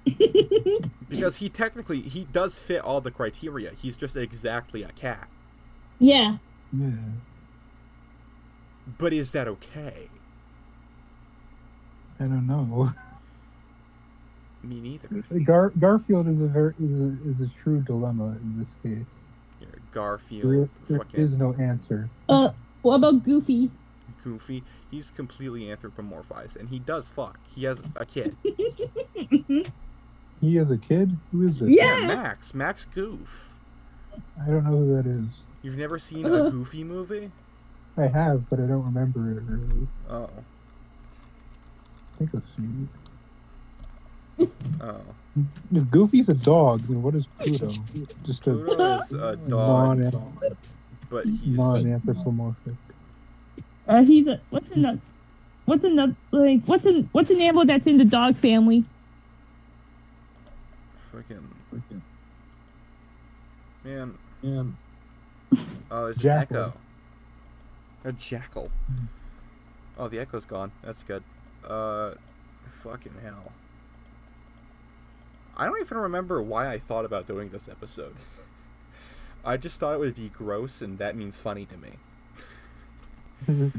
[1.09, 3.73] Because he technically he does fit all the criteria.
[3.77, 5.29] He's just exactly a cat.
[5.99, 6.39] Yeah.
[6.73, 6.93] Yeah.
[8.97, 10.09] But is that okay?
[12.19, 12.95] I don't know.
[14.63, 15.09] Me neither.
[15.45, 19.22] Gar- Garfield is a very is a, is a true dilemma in this case.
[19.93, 22.09] Here, There, Garfield, there fucking is no answer.
[22.29, 22.51] Uh,
[22.83, 23.71] what about Goofy?
[24.23, 24.63] Goofy.
[24.91, 27.39] He's completely anthropomorphized, and he does fuck.
[27.55, 28.37] He has a kid.
[30.43, 31.17] He has a kid.
[31.31, 31.69] Who is it?
[31.71, 32.01] Yeah.
[32.05, 32.53] Max.
[32.53, 33.55] Max Goof.
[34.43, 35.27] I don't know who that is.
[35.63, 37.31] You've never seen a Goofy movie?
[37.97, 39.87] I have, but I don't remember it really.
[40.11, 40.29] Oh.
[42.15, 42.89] I think I've seen
[44.81, 45.01] Oh.
[45.73, 47.71] If Goofy's a dog, then what is Pluto?
[48.25, 50.47] Just a Pluto is a dog, non
[51.11, 52.75] but he's non-anthropomorphic.
[53.87, 55.01] Uh, he's a what's another?
[55.67, 56.65] What's another like?
[56.65, 58.85] What's an what's an animal that's in the dog family?
[61.13, 62.03] fucking
[63.85, 64.19] man.
[64.43, 64.77] man.
[65.91, 66.57] Oh, it's Jackal.
[66.57, 66.73] Echo.
[68.05, 68.71] A jackal.
[69.99, 70.73] Oh, the echo's gone.
[70.83, 71.23] That's good.
[71.65, 72.15] Uh,
[72.83, 73.53] fucking hell.
[75.57, 78.15] I don't even remember why I thought about doing this episode.
[79.45, 83.73] I just thought it would be gross, and that means funny to me.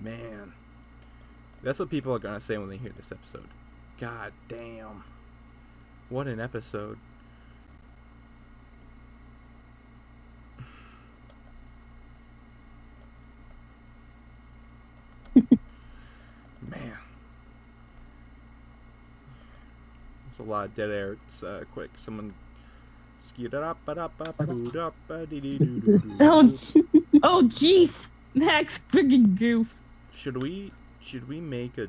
[0.00, 0.52] Man.
[1.62, 3.48] That's what people are gonna say when they hear this episode.
[3.98, 5.04] God damn.
[6.10, 6.98] What an episode.
[15.34, 16.98] Man.
[20.36, 21.16] There's a lot of dead air.
[21.26, 21.90] It's uh, quick.
[21.96, 22.34] Someone.
[26.20, 26.82] Oh, j-
[27.22, 29.74] oh, jeez, Max friggin' goof.
[30.12, 31.88] Should we should we make a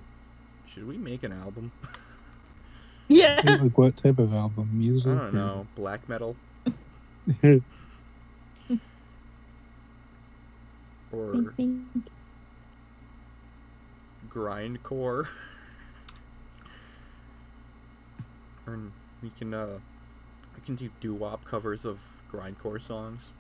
[0.66, 1.72] should we make an album?
[3.08, 3.40] Yeah.
[3.62, 4.70] like what type of album?
[4.74, 5.12] Music?
[5.12, 5.68] I don't know.
[5.76, 6.36] Black metal
[11.12, 11.54] or
[14.30, 15.28] grindcore.
[18.68, 18.80] or
[19.22, 19.80] we can uh
[20.56, 22.00] we can do doo-wop covers of
[22.32, 23.32] grindcore songs.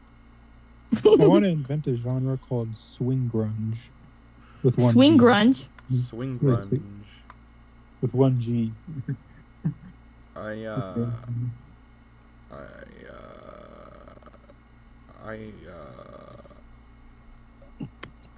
[1.20, 3.78] I want to invent a genre called swing grunge,
[4.64, 5.18] with one Swing G.
[5.18, 5.64] grunge.
[5.92, 7.22] Swing Yeah, grunge.
[8.02, 8.72] with one G.
[10.36, 11.10] I uh
[12.52, 12.56] I
[13.10, 14.16] uh
[15.26, 16.42] I uh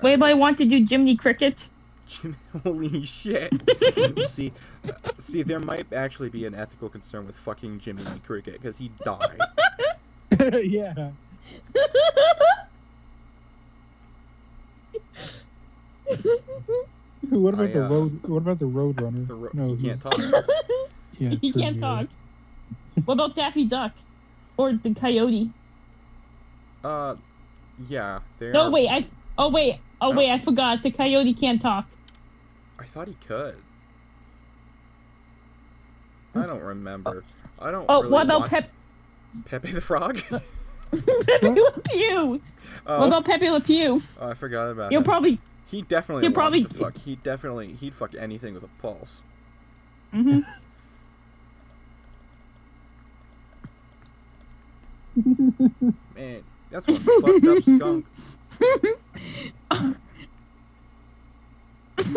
[0.01, 1.67] Wait, but I want to do Jiminy Cricket.
[2.63, 3.53] Holy shit!
[4.27, 4.53] see,
[4.87, 8.91] uh, see, there might actually be an ethical concern with fucking Jimmy Cricket because he
[9.03, 9.39] died.
[10.63, 11.11] yeah.
[17.29, 18.23] What about I, the uh, road?
[18.23, 19.25] What about the road runner?
[19.25, 20.17] The ro- no, he can't talk.
[21.19, 21.81] Yeah, he can't yeah.
[21.81, 22.07] talk.
[23.05, 23.91] What about Daffy Duck?
[24.55, 25.51] Or the coyote?
[26.83, 27.15] Uh,
[27.87, 28.19] yeah.
[28.39, 28.53] There.
[28.53, 29.07] No, wait, I.
[29.37, 29.79] Oh, wait.
[29.99, 30.83] Oh, wait, I forgot.
[30.83, 31.87] The coyote can't talk.
[32.79, 33.55] I thought he could.
[36.35, 37.23] I don't remember.
[37.59, 37.85] I don't.
[37.89, 38.69] Oh, really what about watch- Pep.
[39.45, 40.19] Pepe the Frog?
[40.91, 42.41] Pepe Le Pew?
[42.85, 43.99] oh, What about Pepe Le Pew?
[44.21, 44.91] oh, I forgot about it.
[44.93, 45.05] You'll him.
[45.05, 45.39] probably.
[45.65, 46.97] He definitely wants probably- fuck.
[46.97, 49.21] He definitely he'd fuck anything with a pulse.
[50.11, 50.39] hmm
[56.15, 58.05] Man, that's one fucked up skunk.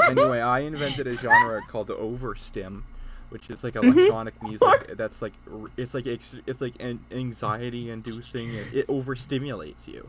[0.08, 2.82] Anyway, I invented a genre called overstim,
[3.30, 3.92] which is like Mhm.
[3.94, 5.32] electronic music that's like
[5.76, 8.54] it's like it's like an anxiety inducing.
[8.54, 10.08] It, it overstimulates you.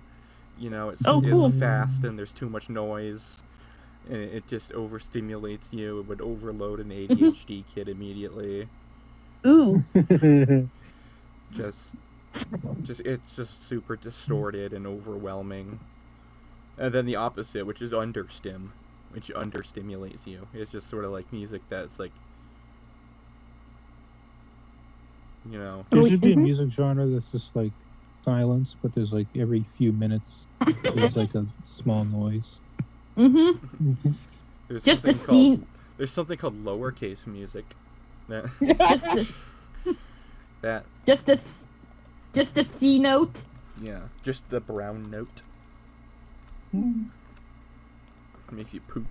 [0.58, 1.48] You know, it's Oh, cool.
[1.48, 3.42] it's fast and there's too much noise,
[4.08, 6.00] and it it just overstimulates you.
[6.00, 7.14] It would overload an Mm-hmm.
[7.14, 8.68] ADHD kid immediately.
[9.46, 9.84] Ooh.
[11.54, 11.96] Just,
[12.84, 15.80] just it's just super distorted and overwhelming.
[16.78, 18.70] And then the opposite, which is understim,
[19.14, 20.48] which understimulates you.
[20.54, 22.12] It's just sort of like music that's like,
[25.50, 26.44] you know, There should be a mhm.
[26.44, 27.72] music genre that's just like
[28.24, 30.46] silence, but there's like every few minutes
[30.84, 32.46] there's like a small noise.
[33.18, 34.12] Mm-hmm.
[34.68, 35.58] there's Just a something scene.
[35.58, 37.66] called there's something called lowercase music.
[38.28, 39.28] That Just a,
[40.62, 41.66] that just a, s-
[42.34, 43.42] just a C note.
[43.82, 45.42] yeah, just the brown note
[48.52, 49.08] makes you poop.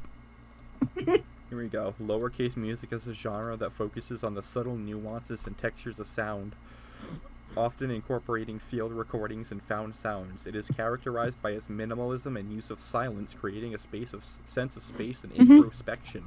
[1.05, 1.95] Here we go.
[2.01, 6.55] Lowercase music is a genre that focuses on the subtle nuances and textures of sound,
[7.57, 10.47] often incorporating field recordings and found sounds.
[10.47, 14.77] It is characterized by its minimalism and use of silence, creating a space of sense
[14.77, 15.57] of space and Mhm.
[15.57, 16.25] introspection.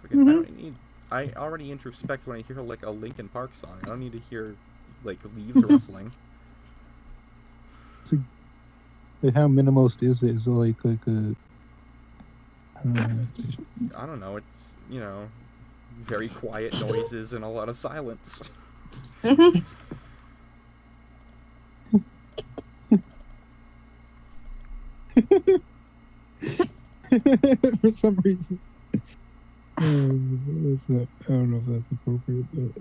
[0.00, 0.26] Forget, I Mhm.
[0.26, 0.74] don't need.
[1.12, 3.78] I already introspect when I hear like a Linkin Park song.
[3.82, 4.56] I don't need to hear
[5.04, 6.12] like leaves rustling.
[9.24, 10.36] Like how minimalist is it?
[10.36, 11.34] Is it like like a
[12.86, 13.24] uh,
[13.96, 14.36] I don't know.
[14.36, 15.30] It's you know,
[16.02, 18.50] very quiet noises and a lot of silence.
[19.22, 19.60] Mm-hmm.
[27.80, 28.60] for some reason?
[29.78, 29.82] Uh,
[30.86, 32.72] not, I don't know if that's appropriate, but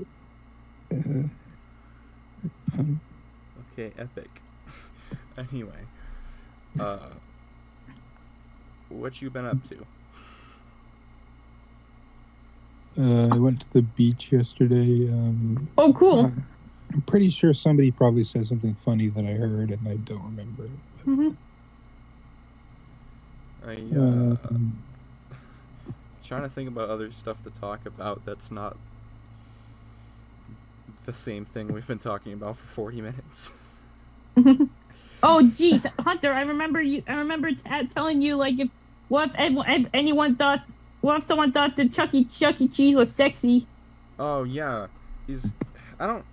[0.98, 1.30] uh,
[2.80, 3.00] um,
[3.72, 4.41] Okay, epic.
[5.38, 5.86] anyway,
[6.80, 6.98] uh,
[8.90, 9.86] what you been up to?
[13.00, 15.10] uh, I went to the beach yesterday.
[15.12, 16.32] Um, Oh, cool.
[16.94, 20.66] I'm pretty sure somebody probably said something funny that I heard, and I don't remember.
[20.66, 20.70] it.
[21.06, 21.30] hmm
[23.66, 24.58] I Uh, uh,
[26.24, 28.78] trying to think about other stuff to talk about that's not
[31.06, 33.52] the same thing we've been talking about for 40 minutes.
[35.26, 37.02] Oh, geez, Hunter, I remember you.
[37.08, 38.70] I remember t- uh, telling you like if
[39.08, 40.64] what if anyone, if anyone thought,
[41.02, 42.26] what if someone thought that Chuck E.
[42.26, 42.68] Chuck E.
[42.68, 43.66] Cheese was sexy?
[44.20, 44.88] Oh yeah,
[45.28, 45.54] is
[46.00, 46.26] I don't.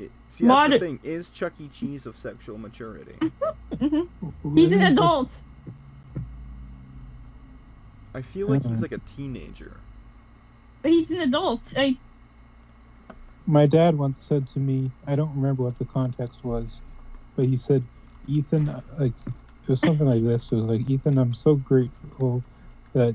[0.00, 1.00] It, see, that's the thing.
[1.04, 1.68] Is Chuck E.
[1.68, 3.14] Cheese of sexual maturity?
[3.78, 4.02] hmm
[4.56, 5.36] He's an Wasn't it just- adult.
[8.14, 8.80] I feel like he's Uh-uh.
[8.82, 9.76] like a teenager.
[10.82, 11.72] But he's an adult.
[11.76, 11.96] I,
[13.46, 16.80] My dad once said to me, I don't remember what the context was,
[17.36, 17.82] but he said,
[18.26, 18.66] Ethan,
[18.98, 20.50] like, it was something like this.
[20.50, 22.42] It was like, Ethan, I'm so grateful
[22.94, 23.14] that,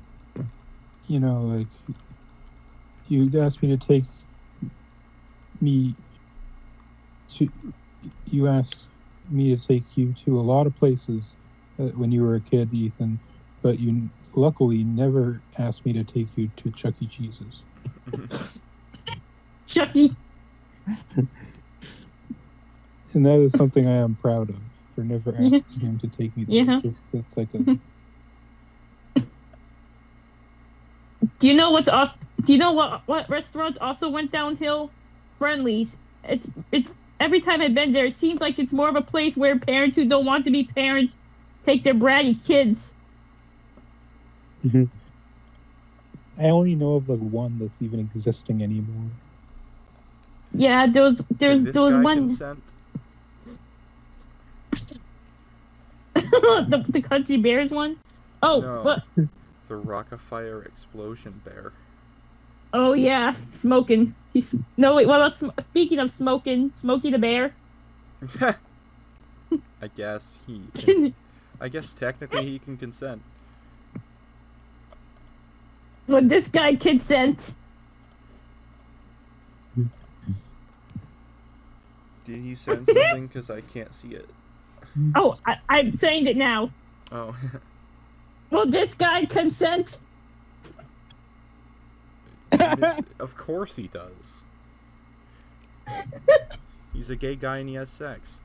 [1.07, 1.67] you know, like,
[3.07, 4.05] you asked me to take
[5.59, 5.95] me
[7.35, 7.49] to,
[8.27, 8.85] you asked
[9.29, 11.33] me to take you to a lot of places
[11.79, 13.19] uh, when you were a kid, Ethan,
[13.61, 17.07] but you luckily never asked me to take you to Chuck E.
[17.07, 17.63] Cheese's.
[19.67, 20.15] Chucky.
[23.13, 24.55] And that is something I am proud of
[24.95, 26.55] for never asking him to take me there.
[26.55, 26.79] Yeah.
[26.81, 27.57] Just, that's like a
[31.39, 32.15] Do you know what's off?
[32.45, 34.89] Do you know what what restaurants also went downhill?
[35.37, 35.97] Friendly's.
[36.23, 36.89] It's it's
[37.19, 39.95] every time I've been there, it seems like it's more of a place where parents
[39.95, 41.15] who don't want to be parents
[41.63, 42.93] take their bratty kids.
[44.65, 44.85] Mm-hmm.
[46.39, 49.09] I only know of like one that's even existing anymore.
[50.53, 52.63] Yeah, those there's Did this those guy one consent?
[56.69, 57.97] the the country bears one.
[58.43, 58.81] Oh, No.
[58.83, 59.03] but
[59.67, 61.73] The Rockafire explosion bear.
[62.73, 64.15] oh yeah, smoking.
[64.33, 65.07] He's no wait.
[65.07, 66.71] What about sm- speaking of smoking?
[66.75, 67.53] Smokey the bear.
[68.39, 70.61] I guess he.
[70.75, 71.13] Can,
[71.59, 73.21] I guess technically he can consent.
[76.07, 77.53] Would this guy consent?
[82.25, 83.27] Did he send something?
[83.27, 84.29] Because I can't see it.
[84.97, 85.13] Mm.
[85.15, 86.71] Oh, I, I'm saying it now.
[87.11, 87.35] Oh,
[88.51, 89.97] Will this guy consent?
[93.19, 94.33] Of course he does.
[96.93, 98.39] He's a gay guy and he has sex.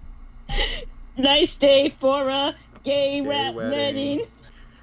[1.17, 3.71] Nice day for a gay, Gay rap wedding.
[4.19, 4.27] wedding.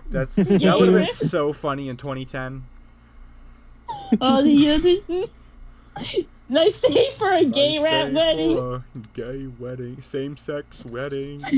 [0.09, 2.66] That's that would have been so funny in 2010.
[4.20, 5.28] All the other.
[6.53, 8.55] Nice day for a gay Nice rat wedding.
[8.57, 8.83] for
[9.13, 11.41] gay wedding, same-sex wedding.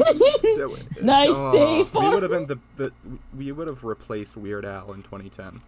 [1.02, 2.92] Nice day We would have been the, the
[3.38, 5.60] we would have replaced Weird Al in 2010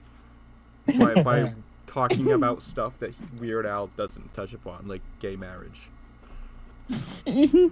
[1.00, 1.54] by by
[1.86, 5.90] talking about stuff that Weird Al doesn't touch upon, like gay marriage.
[7.26, 7.70] gay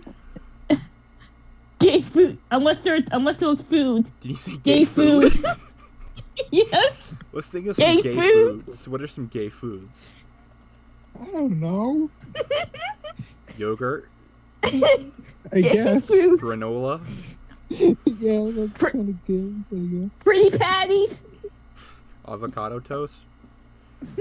[2.01, 4.09] food, unless there's unless it was food.
[4.19, 5.31] Did you say Gay gay, food?
[5.33, 5.45] food.
[6.51, 7.13] yes.
[7.31, 8.65] Let's think of some Gay gay food?
[8.65, 8.87] foods.
[8.89, 10.09] What are some gay foods?
[11.21, 12.09] I don't know.
[13.57, 14.09] Yogurt,
[14.63, 16.07] I guess.
[16.09, 16.99] granola,
[17.69, 19.63] yeah, that's Fr- kind of good.
[19.71, 20.09] I guess.
[20.23, 21.21] Pretty patties.
[22.27, 23.21] avocado toast.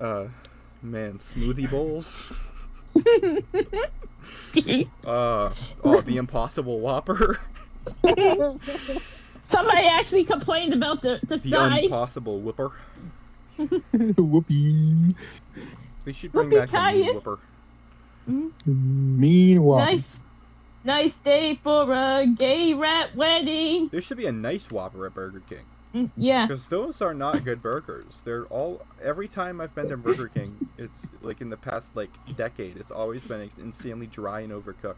[0.00, 0.26] uh,
[0.82, 2.32] man, smoothie bowls.
[5.04, 5.52] Uh,
[5.84, 7.38] oh, the Impossible Whopper.
[9.50, 11.84] Somebody actually complained about the the, The size.
[11.84, 12.70] Impossible Whooper.
[14.16, 15.14] Whoopee.
[16.04, 17.14] They should bring Whoopie back the mean Kaya.
[17.14, 17.38] Whooper.
[18.66, 20.16] Meanwhile, Nice.
[20.82, 23.88] Nice day for a gay rat wedding.
[23.88, 25.66] There should be a nice Whopper at Burger King.
[25.94, 26.46] Mm, Yeah.
[26.46, 28.22] Because those are not good burgers.
[28.24, 32.10] They're all every time I've been to Burger King, it's like in the past like
[32.36, 34.94] decade, it's always been insanely dry and overcooked.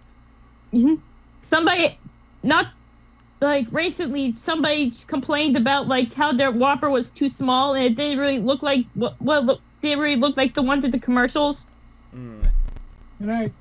[0.71, 0.97] hmm
[1.41, 1.99] Somebody,
[2.45, 2.67] not
[3.43, 8.19] like recently, somebody complained about like how their Whopper was too small and it didn't
[8.19, 11.67] really look like what what didn't really look like the ones at the commercials.
[12.15, 12.43] Mm.
[13.19, 13.53] good night.